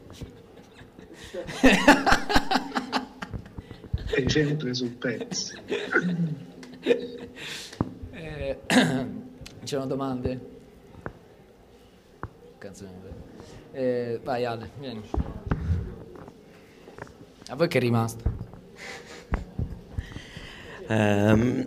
[4.06, 5.54] Sei sempre sul pezzo.
[8.10, 8.58] Eh,
[9.64, 10.40] c'erano domande?
[12.58, 12.90] Canzone.
[13.72, 15.02] Eh, vai Ale, vieni.
[17.50, 18.22] A voi che è rimasto?
[20.86, 21.66] Um,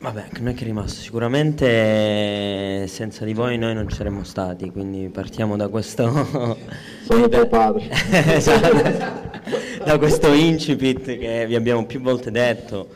[0.00, 1.00] vabbè, non è che è rimasto.
[1.00, 6.56] Sicuramente senza di voi noi non ci saremmo stati, quindi partiamo da questo...
[7.06, 7.88] Sono tuo padre.
[8.34, 9.84] esatto.
[9.84, 12.88] da questo incipit che vi abbiamo più volte detto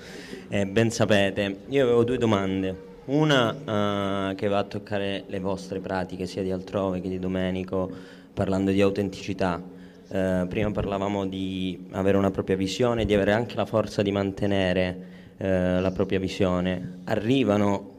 [0.49, 1.59] e ben sapete.
[1.69, 2.77] Io avevo due domande.
[3.05, 7.89] Una uh, che va a toccare le vostre pratiche, sia di altrove che di Domenico,
[8.35, 9.75] parlando di autenticità
[10.09, 15.15] eh, prima parlavamo di avere una propria visione, di avere anche la forza di mantenere
[15.37, 17.01] eh, la propria visione.
[17.05, 17.91] Arrivano,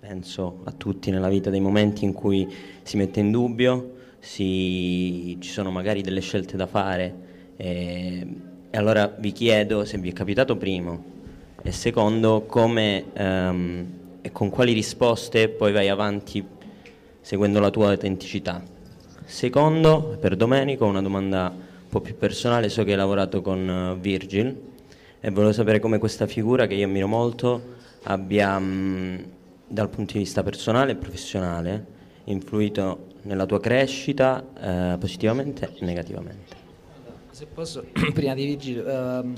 [0.00, 2.50] penso a tutti nella vita, dei momenti in cui
[2.82, 7.14] si mette in dubbio, si, ci sono magari delle scelte da fare
[7.56, 8.26] e,
[8.70, 11.04] e, allora vi chiedo se vi è capitato primo
[11.60, 13.86] e secondo come ehm,
[14.22, 16.44] e con quali risposte poi vai avanti
[17.20, 18.71] seguendo la tua autenticità.
[19.32, 23.98] Secondo, per Domenico, una domanda un po' più personale, so che hai lavorato con eh,
[23.98, 24.54] Virgil
[25.18, 29.18] e volevo sapere come questa figura, che io ammiro molto, abbia mh, mm,
[29.68, 31.86] dal punto di vista personale e professionale
[32.24, 36.54] influito nella tua crescita eh, positivamente e negativamente.
[37.30, 39.34] Se posso, prima di Virgil, ehm,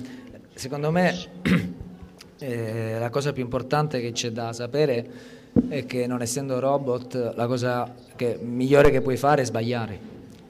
[0.55, 1.15] secondo me
[2.41, 7.47] eh, la cosa più importante che c'è da sapere è che non essendo robot la
[7.47, 9.99] cosa che, migliore che puoi fare è sbagliare,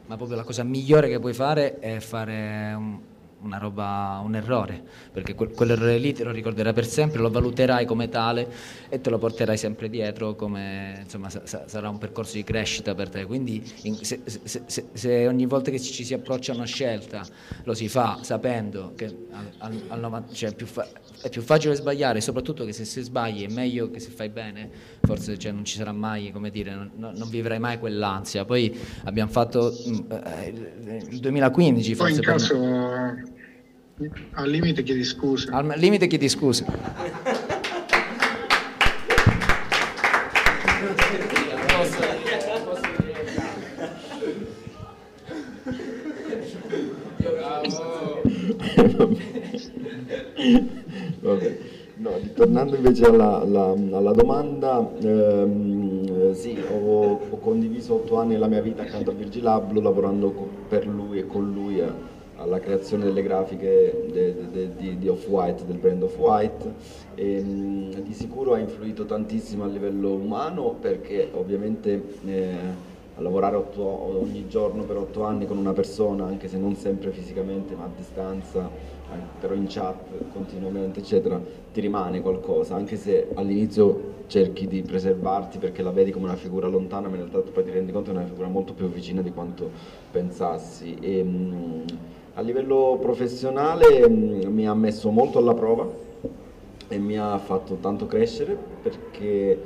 [0.07, 2.99] ma proprio la cosa migliore che puoi fare è fare un,
[3.45, 4.83] una roba, un errore,
[5.13, 8.49] perché quel, quell'errore lì te lo ricorderai per sempre, lo valuterai come tale
[8.89, 13.11] e te lo porterai sempre dietro, come, insomma sa, sarà un percorso di crescita per
[13.11, 13.25] te.
[13.27, 17.25] Quindi in, se, se, se, se, ogni volta che ci si approccia a una scelta
[17.65, 20.87] lo si fa sapendo che al, al, al 90, cioè, più fa,
[21.21, 24.71] è più facile sbagliare, soprattutto che se si sbagli è meglio che se fai bene,
[25.03, 28.45] forse cioè, non ci sarà mai, come dire, non, non vivrai mai quell'ansia.
[28.45, 30.53] Poi abbiamo fatto mm, eh,
[31.11, 32.15] il 2015 Poi forse.
[32.15, 33.34] in caso
[33.97, 35.53] al limite chiedi scusa.
[35.53, 36.65] Al limite chiedi scusa.
[51.21, 51.59] Vabbè.
[51.97, 58.49] No, tornando invece alla, alla, alla domanda, ehm, sì, ho, ho, condiviso otto anni della
[58.49, 61.79] mia vita accanto a Virgil Abloh lavorando con, per lui e con lui.
[61.79, 66.73] Eh alla creazione delle grafiche de, de, de, di, Off-White, del brand Off-White.
[67.15, 72.03] E, mh, di sicuro ha influito tantissimo a livello umano perché ovviamente...
[72.25, 76.75] Eh, a lavorare otto, ogni giorno per otto anni con una persona, anche se non
[76.75, 78.69] sempre fisicamente, ma a distanza,
[79.39, 81.41] però in chat continuamente, eccetera,
[81.73, 86.67] ti rimane qualcosa, anche se all'inizio cerchi di preservarti perché la vedi come una figura
[86.67, 89.23] lontana, ma in realtà poi ti rendi conto che è una figura molto più vicina
[89.23, 89.71] di quanto
[90.11, 90.97] pensassi.
[91.01, 91.85] E, mh,
[92.35, 95.89] a livello professionale mh, mi ha messo molto alla prova
[96.89, 99.59] e mi ha fatto tanto crescere perché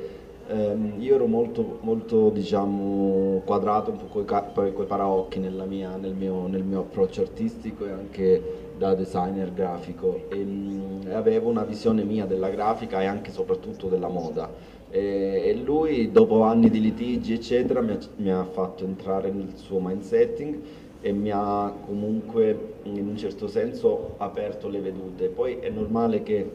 [0.47, 6.47] ehm, io ero molto, molto diciamo, quadrato, un po' con i paraocchi mia, nel, mio,
[6.47, 8.43] nel, mio, approccio artistico e anche
[8.77, 10.25] da designer grafico.
[10.29, 14.77] E, mh, avevo una visione mia della grafica e anche soprattutto della moda.
[14.91, 19.79] E lui dopo anni di litigi eccetera mi ha, mi ha fatto entrare nel suo
[19.79, 20.59] mindsetting
[21.01, 25.27] e mi ha comunque in un certo senso aperto le vedute.
[25.27, 26.49] Poi è normale che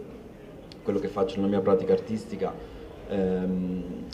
[0.83, 2.53] quello che faccio nella mia pratica artistica
[3.09, 4.05] ehm,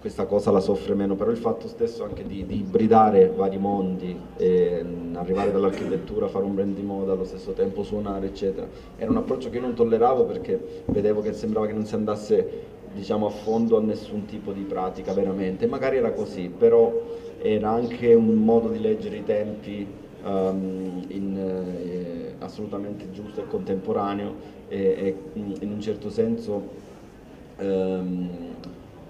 [0.00, 4.18] questa cosa la soffre meno, però il fatto stesso anche di, di ibridare vari mondi,
[4.38, 4.82] e
[5.12, 8.66] arrivare dall'architettura, fare un brand di moda, allo stesso tempo suonare, eccetera,
[8.96, 12.68] era un approccio che io non tolleravo perché vedevo che sembrava che non si andasse
[12.94, 16.90] diciamo, a fondo a nessun tipo di pratica veramente, magari era così, però
[17.42, 19.86] era anche un modo di leggere i tempi
[20.24, 24.34] um, in, eh, assolutamente giusto e contemporaneo
[24.68, 26.68] e, e in un certo senso
[27.56, 28.28] ehm,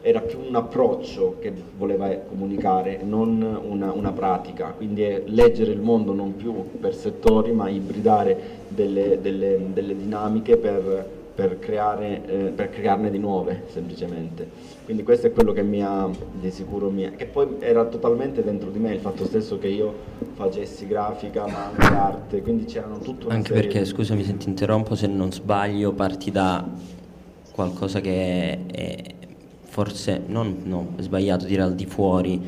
[0.03, 5.81] era più un approccio che voleva comunicare, non una, una, pratica, quindi è leggere il
[5.81, 12.35] mondo non più per settori, ma ibridare delle, delle, delle dinamiche per, per, creare, eh,
[12.51, 14.70] per, crearne di nuove, semplicemente.
[14.91, 18.71] Quindi questo è quello che mi ha, di sicuro, mi che poi era totalmente dentro
[18.71, 19.95] di me, il fatto stesso che io
[20.33, 25.07] facessi grafica, ma anche arte, quindi c'erano tutto Anche perché, scusami se ti interrompo, se
[25.07, 26.69] non sbaglio, parti da
[27.53, 29.03] qualcosa che è, è
[29.61, 32.43] forse non no, è sbagliato dire al di fuori,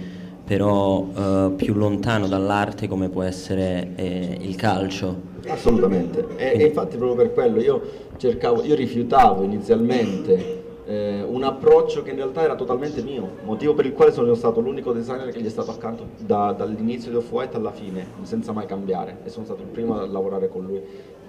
[0.45, 5.31] però eh, più lontano dall'arte come può essere eh, il calcio.
[5.47, 7.83] Assolutamente, e, e, infatti proprio per quello io
[8.17, 13.87] cercavo, io rifiutavo inizialmente eh, un approccio che in realtà era totalmente mio, motivo per
[13.87, 17.57] il quale sono stato l'unico designer che gli è stato accanto da, dall'inizio di Off-White
[17.57, 20.81] alla fine, senza mai cambiare, e sono stato il primo a lavorare con lui.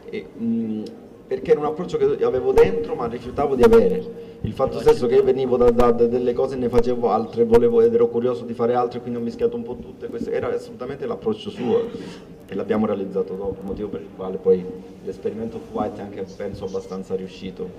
[0.10, 0.84] E, mh,
[1.26, 4.32] perché era un approccio che avevo dentro ma rifiutavo di avere.
[4.42, 7.46] Il fatto stesso che io venivo da, da, da delle cose e ne facevo altre,
[7.46, 10.54] volevo ed ero curioso di fare altre, quindi ho mischiato un po' tutte, questo era
[10.54, 11.88] assolutamente l'approccio suo
[12.46, 14.64] e l'abbiamo realizzato dopo, motivo per il quale poi
[15.06, 17.70] l'esperimento White è anche penso abbastanza riuscito,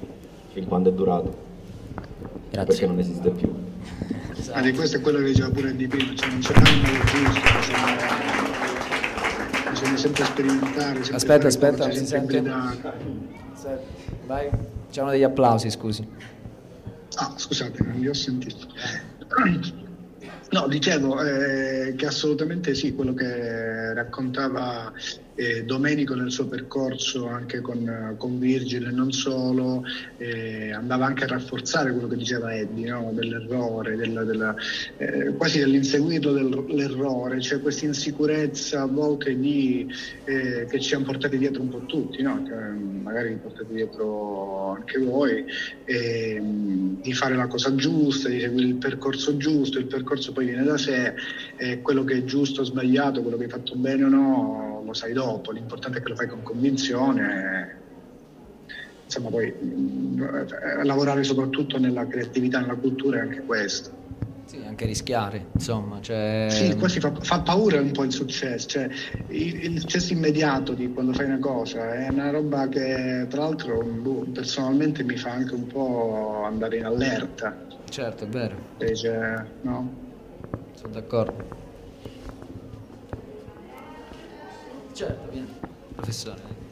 [0.52, 1.52] fin quando è durato.
[2.54, 2.64] Grazie.
[2.64, 3.52] Perché non esiste più.
[4.36, 4.72] Esatto.
[4.74, 7.40] questo è quello che diceva pure di prima, cioè non c'è mai un modo giusto,
[9.70, 11.02] bisogna sempre sperimentare.
[11.02, 12.40] Sempre aspetta, aspetta, si sente.
[14.26, 14.48] Vai,
[14.86, 16.06] facciamo degli applausi, scusi.
[17.16, 18.66] Ah, scusate, non li ho sentiti.
[20.50, 24.92] No, dicevo eh, che assolutamente sì, quello che raccontava
[25.36, 29.82] eh, Domenico nel suo percorso anche con, con Virgil e non solo,
[30.16, 33.10] eh, andava anche a rafforzare quello che diceva Eddie, no?
[33.12, 34.54] dell'errore, della, della,
[34.96, 39.92] eh, quasi dell'inseguirlo dell'errore, cioè questa insicurezza a volte di,
[40.24, 42.42] eh, che ci hanno portati dietro un po' tutti, no?
[42.42, 45.44] che magari portati dietro anche voi,
[45.84, 50.64] ehm, di fare la cosa giusta, di seguire il percorso giusto, il percorso poi viene
[50.64, 51.14] da sé,
[51.82, 55.12] quello che è giusto o sbagliato, quello che hai fatto bene o no lo sai
[55.12, 57.82] dopo, l'importante è che lo fai con convinzione.
[59.04, 64.02] Insomma, poi mh, lavorare soprattutto nella creatività, nella cultura è anche questo.
[64.44, 66.00] Sì, anche rischiare, insomma.
[66.00, 66.48] Cioè...
[66.50, 68.88] Sì, quasi fa, fa, paura un po' il successo, cioè
[69.28, 73.82] il, il, successo immediato di quando fai una cosa è una roba che tra l'altro
[73.82, 77.56] boh, personalmente mi fa anche un po' andare in allerta.
[77.88, 78.56] Certo, è vero.
[78.78, 79.92] Invece, no?
[80.74, 81.63] Sono d'accordo.
[84.94, 85.48] Certo, vieni.
[85.96, 86.62] Professore.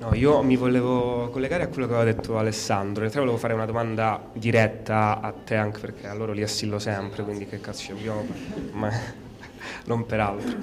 [0.00, 2.92] No, io mi volevo collegare a quello che aveva detto Alessandro.
[2.94, 6.78] In realtà volevo fare una domanda diretta a te anche perché a loro li assillo
[6.78, 8.26] sempre, quindi che cazzo ci abbiamo?
[8.72, 8.90] Ma
[9.86, 10.58] non per altro.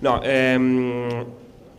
[0.00, 1.26] No, ehm,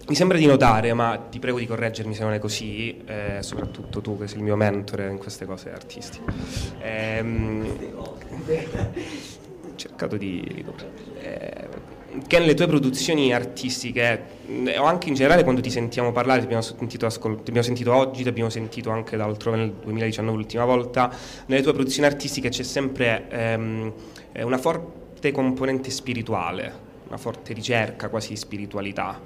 [0.08, 4.00] mi sembra di notare, ma ti prego di correggermi se non è così, eh, soprattutto
[4.00, 6.32] tu che sei il mio mentore in queste cose artistiche.
[6.80, 8.18] Ehm, ho
[9.76, 10.42] cercato di...
[10.66, 11.07] Eh,
[12.26, 14.36] che nelle tue produzioni artistiche,
[14.78, 17.94] o anche in generale quando ti sentiamo parlare, ti abbiamo sentito, ascol- ti abbiamo sentito
[17.94, 21.12] oggi, ti abbiamo sentito anche d'altro nel 2019 l'ultima volta,
[21.48, 23.94] nelle tue produzioni artistiche c'è sempre ehm,
[24.44, 29.20] una forte componente spirituale, una forte ricerca quasi di spiritualità.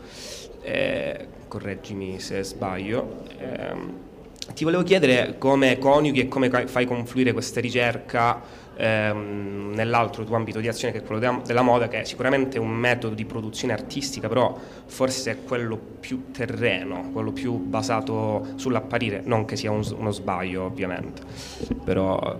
[0.63, 3.25] Eh, correggimi se sbaglio.
[3.37, 4.09] Eh,
[4.53, 8.41] ti volevo chiedere come coniughi e come fai confluire questa ricerca
[8.81, 12.69] ehm, nell'altro tuo ambito di azione che è quello della moda, che è sicuramente un
[12.69, 19.45] metodo di produzione artistica, però forse è quello più terreno, quello più basato sull'apparire, non
[19.45, 21.21] che sia un, uno sbaglio ovviamente,
[21.83, 22.39] però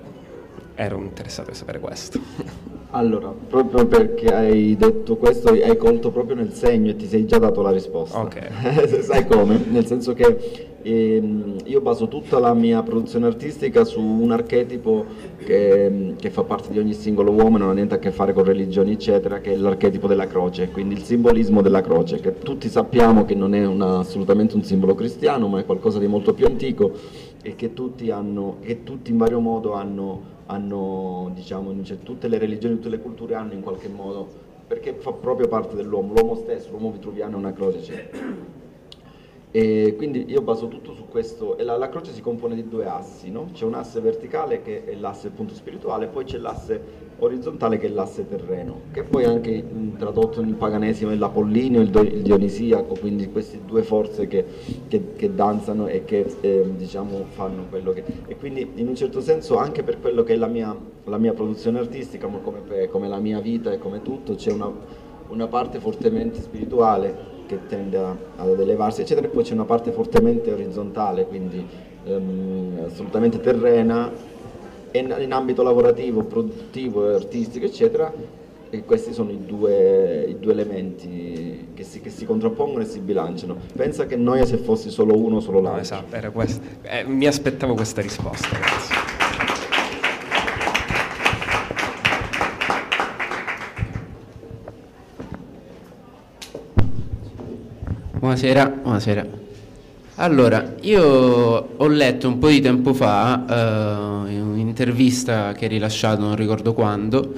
[0.82, 2.20] ero interessato a sapere questo.
[2.94, 7.38] Allora, proprio perché hai detto questo, hai colto proprio nel segno e ti sei già
[7.38, 8.20] dato la risposta.
[8.20, 8.50] Ok.
[9.00, 9.64] Sai come?
[9.70, 15.06] Nel senso che ehm, io baso tutta la mia produzione artistica su un archetipo
[15.38, 18.44] che, che, fa parte di ogni singolo uomo, non ha niente a che fare con
[18.44, 23.24] religioni, eccetera, che è l'archetipo della croce, quindi il simbolismo della croce, che tutti sappiamo
[23.24, 26.92] che non è una, assolutamente un simbolo cristiano, ma è qualcosa di molto più antico
[27.44, 32.38] e che tutti, hanno, che tutti in vario modo hanno hanno, diciamo, cioè, tutte le
[32.38, 34.28] religioni, tutte le culture hanno in qualche modo,
[34.68, 37.82] perché fa proprio parte dell'uomo, l'uomo stesso, l'uomo vitruviano è una croce.
[37.82, 38.10] Cioè.
[39.54, 42.86] E quindi io baso tutto su questo, e la, la croce si compone di due
[42.86, 43.50] assi, no?
[43.54, 47.90] c'è un asse verticale che è l'asse appunto spirituale, poi c'è l'asse orizzontale che è
[47.90, 49.64] l'asse terreno, che poi anche
[49.98, 54.44] tradotto nel paganesimo è l'Apollinio e il, Dionisiaco, quindi queste due forze che,
[54.88, 58.04] che, che danzano e che eh, diciamo fanno quello che...
[58.26, 61.34] E quindi in un certo senso anche per quello che è la mia, la mia
[61.34, 64.72] produzione artistica, ma come, come, la mia vita e come tutto, c'è una,
[65.28, 69.92] una parte fortemente spirituale che tende a, ad elevarsi, eccetera, e poi c'è una parte
[69.92, 71.64] fortemente orizzontale, quindi
[72.06, 74.12] ehm, assolutamente terrena
[74.94, 78.12] in, in ambito lavorativo, produttivo, artistico, eccetera,
[78.70, 83.00] e questi sono i due, i due elementi che si, che si, contrappongono e si
[83.00, 83.58] bilanciano.
[83.76, 85.76] Pensa che noia se fossi solo uno o solo l'altro.
[85.76, 86.66] No, esatto, era questo.
[86.84, 88.96] Eh, mi aspettavo questa risposta, grazie.
[98.20, 99.51] Buonasera, buonasera.
[100.16, 106.20] Allora, io ho letto un po' di tempo fa uh, in un'intervista che hai rilasciato,
[106.22, 107.34] non ricordo quando,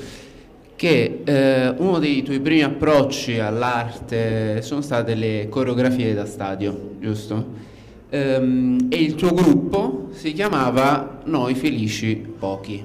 [0.76, 7.62] che uh, uno dei tuoi primi approcci all'arte sono state le coreografie da stadio, giusto?
[8.10, 12.84] Um, e il tuo gruppo si chiamava Noi felici pochi,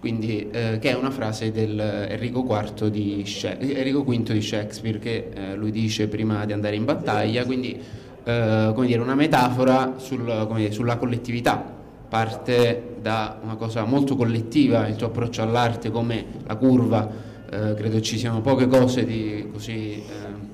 [0.00, 5.28] quindi, uh, che è una frase del Enrico, IV di, Enrico V di Shakespeare che
[5.54, 10.96] lui dice prima di andare in battaglia, quindi eh, dire, una metafora sul, dire, sulla
[10.96, 11.80] collettività.
[12.08, 17.08] Parte da una cosa molto collettiva, il tuo approccio all'arte come la curva,
[17.50, 19.94] eh, credo ci siano poche cose di così.
[19.94, 20.50] Eh.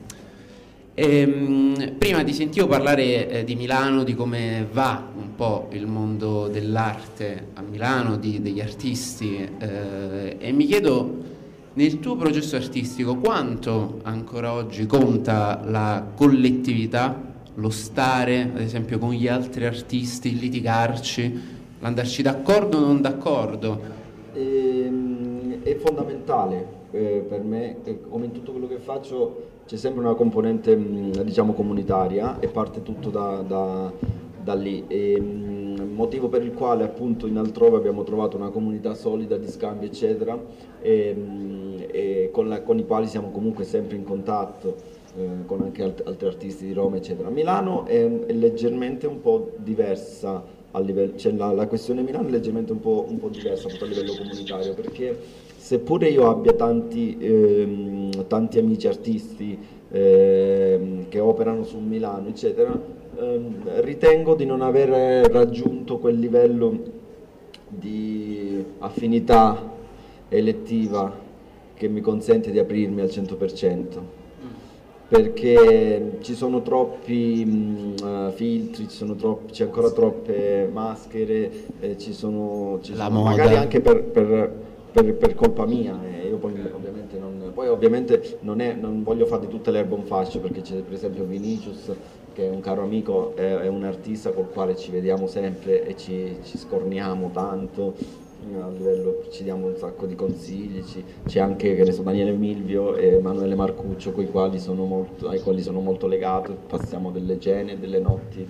[0.94, 5.86] E, ehm, prima ti sentivo parlare eh, di Milano, di come va un po' il
[5.86, 11.36] mondo dell'arte a Milano, di, degli artisti, eh, e mi chiedo
[11.74, 19.12] nel tuo processo artistico quanto ancora oggi conta la collettività lo stare, ad esempio, con
[19.12, 21.40] gli altri artisti, il litigarci,
[21.80, 23.80] l'andarci d'accordo o non d'accordo?
[24.32, 27.76] È, ehm, è fondamentale eh, per me,
[28.09, 32.82] come in tutto quello che faccio c'è sempre una componente mm, diciamo comunitaria e parte
[32.82, 33.92] tutto da, da,
[34.42, 34.84] da lì.
[34.86, 39.48] E, mm, motivo per il quale appunto in altrove abbiamo trovato una comunità solida di
[39.48, 40.38] scambi eccetera
[40.80, 45.62] e, mm, e con, la, con i quali siamo comunque sempre in contatto eh, con
[45.62, 47.28] anche alt- altri artisti di Roma, eccetera.
[47.28, 52.30] Milano è, è leggermente un po' diversa a livello, cioè la, la, questione Milano è
[52.30, 55.18] leggermente un po', un po diversa a livello comunitario, perché
[55.56, 59.58] seppure io abbia tanti, ehm, tanti amici artisti
[59.90, 62.80] ehm, che operano su Milano, eccetera,
[63.18, 66.96] ehm, ritengo di non aver raggiunto quel livello
[67.66, 69.76] di affinità
[70.28, 71.26] elettiva
[71.74, 74.26] che mi consente di aprirmi al 100%
[75.09, 78.86] perché ci sono troppi mh, uh, filtri,
[79.16, 81.50] troppi, c'è ancora troppe maschere,
[81.80, 84.52] eh, ci sono, ci sono magari anche per, per,
[84.92, 85.98] per, per colpa mia.
[86.04, 89.78] Eh, io poi ovviamente, non, poi ovviamente non, è, non, voglio fare di tutte le
[89.78, 91.90] erbe un fascio perché c'è per esempio Vinicius
[92.34, 95.96] che è un caro amico, è, è un artista col quale ci vediamo sempre e
[95.96, 97.94] ci, ci scorniamo tanto
[98.57, 102.32] a livello ci diamo un sacco di consigli, ci, c'è anche che ne so, Daniele
[102.32, 108.01] Milvio e Emanuele Marcuccio quali molto, ai quali sono molto legato, passiamo delle cene, delle
[108.01, 108.46] notti,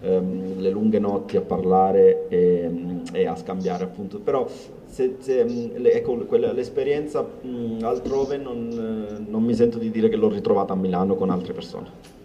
[0.00, 2.70] ehm, le lunghe notti a parlare e,
[3.12, 4.46] e, a scambiare appunto, però
[4.86, 5.40] se, se,
[5.74, 10.76] ecco, quella, l'esperienza mh, altrove non, non mi sento di dire che l'ho ritrovata a
[10.76, 12.20] Milano con altre persone.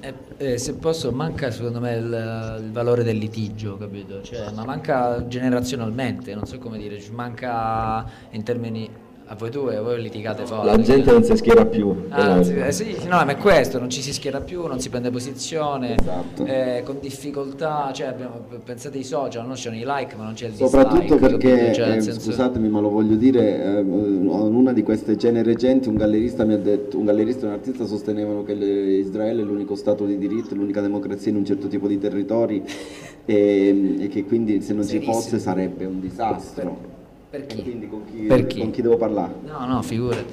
[0.00, 4.22] Eh, eh, se posso, manca secondo me il, il, valore del litigio, capito?
[4.22, 8.88] Cioè, ma manca generazionalmente, non so come dire, manca in termini
[9.30, 10.66] a voi due, voi litigate forte.
[10.66, 12.06] La gente non si schiera più.
[12.08, 15.10] Ah, eh, sì, no, ma è questo, non ci si schiera più, non si prende
[15.10, 16.46] posizione, esatto.
[16.46, 20.46] eh, con difficoltà, cioè abbiamo, pensate ai social, non c'erano i like ma non c'è
[20.46, 21.26] il Soprattutto dislike.
[21.28, 22.20] perché, cioè, eh, senso...
[22.20, 26.58] scusatemi ma lo voglio dire, eh, una di queste genere genti un gallerista mi ha
[26.58, 30.80] detto, un gallerista e un artista sostenevano che Israele è l'unico stato di diritto, l'unica
[30.80, 32.62] democrazia in un certo tipo di territori
[33.26, 35.12] e, e che quindi se non Serissimo.
[35.12, 36.96] ci fosse sarebbe un disastro.
[37.30, 37.62] Per chi?
[37.62, 38.60] quindi con chi, per chi?
[38.60, 39.34] con chi devo parlare?
[39.44, 40.32] No, no, figurati.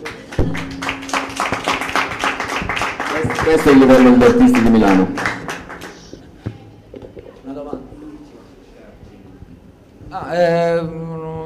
[3.43, 5.11] Questo è il livello degli artisti di Milano.
[7.43, 7.83] Una domanda.
[10.07, 10.89] Ah, eh,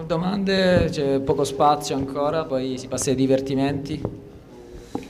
[0.06, 4.00] domande, c'è poco spazio ancora, poi si passa ai divertimenti.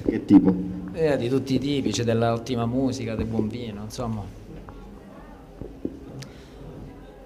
[0.06, 0.56] Che tipo?
[0.94, 4.39] Eh, di tutti i tipi, c'è dell'ottima musica, del buon vino, insomma.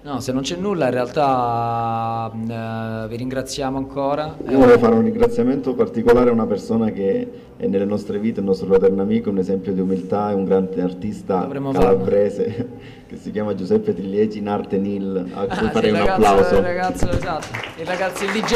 [0.04, 4.36] No, se non c'è nulla in realtà eh, vi ringraziamo ancora.
[4.50, 8.44] Io volevo fare un ringraziamento particolare a una persona che è nelle nostre vite, il
[8.44, 12.70] nostro fraterno amico, un esempio di umiltà, è un grande artista Dovremmo calabrese farlo.
[13.08, 16.54] che si chiama Giuseppe Trigliegi in arte Nil, a cui ah, farei un ragazzo, applauso.
[16.56, 17.46] Il ragazzo, esatto,
[17.78, 18.52] il ragazzo, il DJ,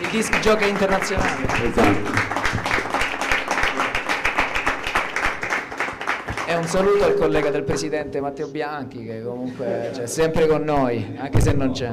[0.00, 1.46] il disc jockey internazionale.
[1.62, 2.37] Esatto.
[6.58, 11.40] Un saluto al collega del presidente Matteo Bianchi che comunque c'è sempre con noi, anche
[11.40, 11.92] se non c'è.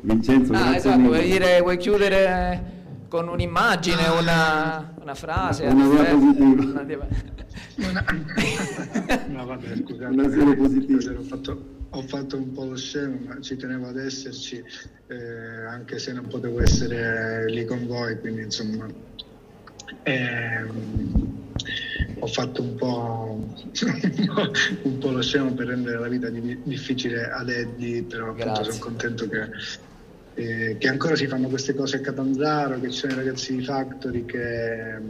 [0.00, 5.66] Vincenzo, ah, esatto, vuoi, dire, vuoi chiudere con un'immagine, una, una frase?
[5.66, 7.06] Una diapositiva.
[7.74, 11.18] Una, una, no, vabbè, scusate, una serie positiva.
[11.18, 14.62] Ho fatto, ho fatto un po' lo scemo, ma ci tenevo ad esserci,
[15.08, 18.86] eh, anche se non potevo essere lì con voi, quindi insomma...
[20.04, 21.50] Ehm,
[22.18, 23.54] ho fatto un po',
[24.82, 28.78] un po' lo scemo per rendere la vita di, difficile ad Eddie, però appunto sono
[28.78, 29.48] contento che,
[30.34, 33.64] eh, che, ancora si fanno queste cose a Catanzaro, che ci sono i ragazzi di
[33.64, 35.00] Factory che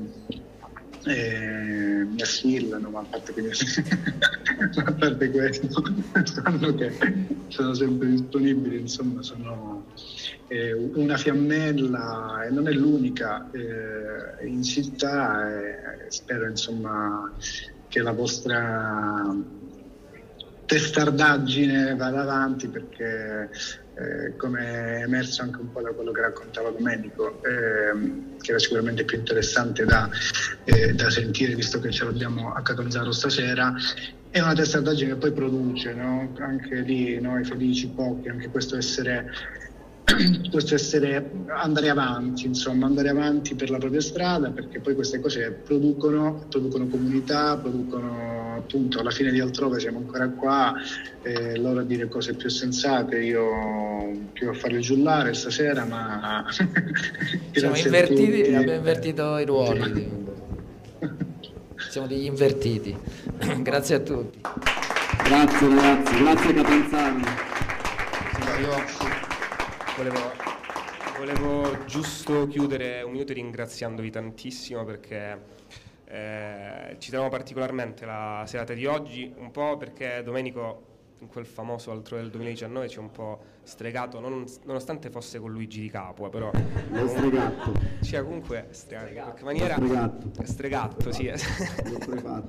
[1.05, 3.50] eh, mi assillano, ma a parte, quindi,
[4.84, 5.68] a parte questo,
[6.24, 6.92] sanno che
[7.48, 9.86] sono sempre disponibili, insomma sono
[10.53, 17.32] eh, una fiammella e non è l'unica eh, in città e spero insomma
[17.88, 19.34] che la vostra
[20.66, 23.50] testardaggine vada avanti perché
[23.94, 28.59] eh, come è emerso anche un po' da quello che raccontava Domenico, ehm, che era
[28.59, 30.09] sicuramente più interessante da,
[30.64, 33.74] eh, da, sentire visto che ce l'abbiamo a Catanzaro stasera,
[34.30, 36.34] è una testardaggine che poi produce, no?
[36.38, 39.30] anche lì noi felici, pochi, anche questo essere
[40.51, 45.51] questo essere andare avanti, insomma, andare avanti per la propria strada, perché poi queste cose
[45.51, 50.75] producono, producono comunità, producono appunto alla fine di altrove siamo ancora qua,
[51.23, 56.45] eh, loro a dire cose più sensate, io più a fare il giullare stasera, ma
[57.53, 60.21] siamo invertiti, abbiamo invertito i ruoli.
[61.91, 62.97] Siamo degli invertiti.
[63.63, 64.41] grazie a tutti.
[65.25, 67.17] Grazie ragazzi, grazie Catanzaro.
[68.61, 69.01] Io
[69.97, 70.18] Volevo,
[71.18, 75.38] volevo, giusto chiudere un minuto ringraziandovi tantissimo perché
[76.07, 81.90] eh, ci teniamo particolarmente la serata di oggi, un po' perché Domenico in quel famoso
[81.90, 86.30] altro del 2019 ci ha un po' stregato, non, nonostante fosse con Luigi di Capua,
[86.30, 86.51] però...
[86.90, 87.72] L'ho stregato.
[88.03, 89.74] Cioè comunque stregato, in qualche maniera...
[89.74, 90.45] Stregato.
[90.45, 91.26] Stregato, sì.
[91.28, 92.43] L'ho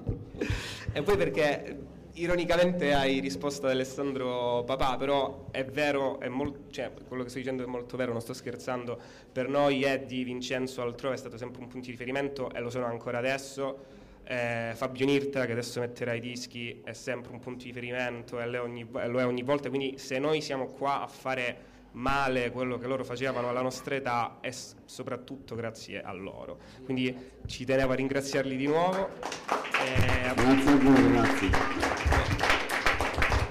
[0.93, 1.77] e poi perché
[2.13, 7.39] ironicamente hai risposto ad Alessandro Papà, però è vero, è molt- cioè, quello che sto
[7.39, 8.99] dicendo è molto vero, non sto scherzando.
[9.31, 12.85] Per noi Eddie, Vincenzo altrove è stato sempre un punto di riferimento e lo sono
[12.85, 14.01] ancora adesso.
[14.25, 18.45] Eh, Fabio Nirta, che adesso metterà i dischi, è sempre un punto di riferimento e
[18.45, 19.69] lo è ogni volta.
[19.69, 24.37] Quindi se noi siamo qua a fare male quello che loro facevano alla nostra età
[24.41, 24.51] è
[24.85, 26.59] soprattutto grazie a loro.
[26.83, 27.15] Quindi
[27.45, 29.09] ci tenevo a ringraziarli di nuovo.
[29.09, 31.49] Eh, grazie a voi, grazie.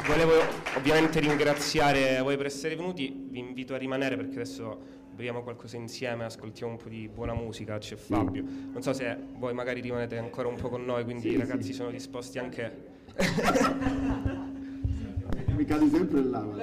[0.07, 0.33] Volevo
[0.77, 6.25] ovviamente ringraziare voi per essere venuti, vi invito a rimanere perché adesso beviamo qualcosa insieme,
[6.25, 8.43] ascoltiamo un po' di buona musica, c'è Fabio.
[8.73, 11.69] Non so se voi magari rimanete ancora un po' con noi, quindi sì, i ragazzi
[11.69, 11.73] sì.
[11.75, 12.91] sono disposti anche...
[15.55, 16.41] Mi cadi sempre là.
[16.41, 16.55] No,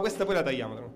[0.00, 0.92] questa poi la tagliamo.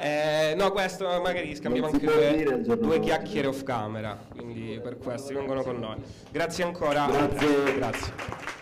[0.00, 5.62] Eh, no, questo magari scambiamo anche due, due chiacchiere off camera, quindi per questo vengono
[5.62, 5.96] con noi.
[6.30, 7.06] Grazie ancora.
[7.06, 7.74] Grazie.
[7.74, 8.57] Grazie.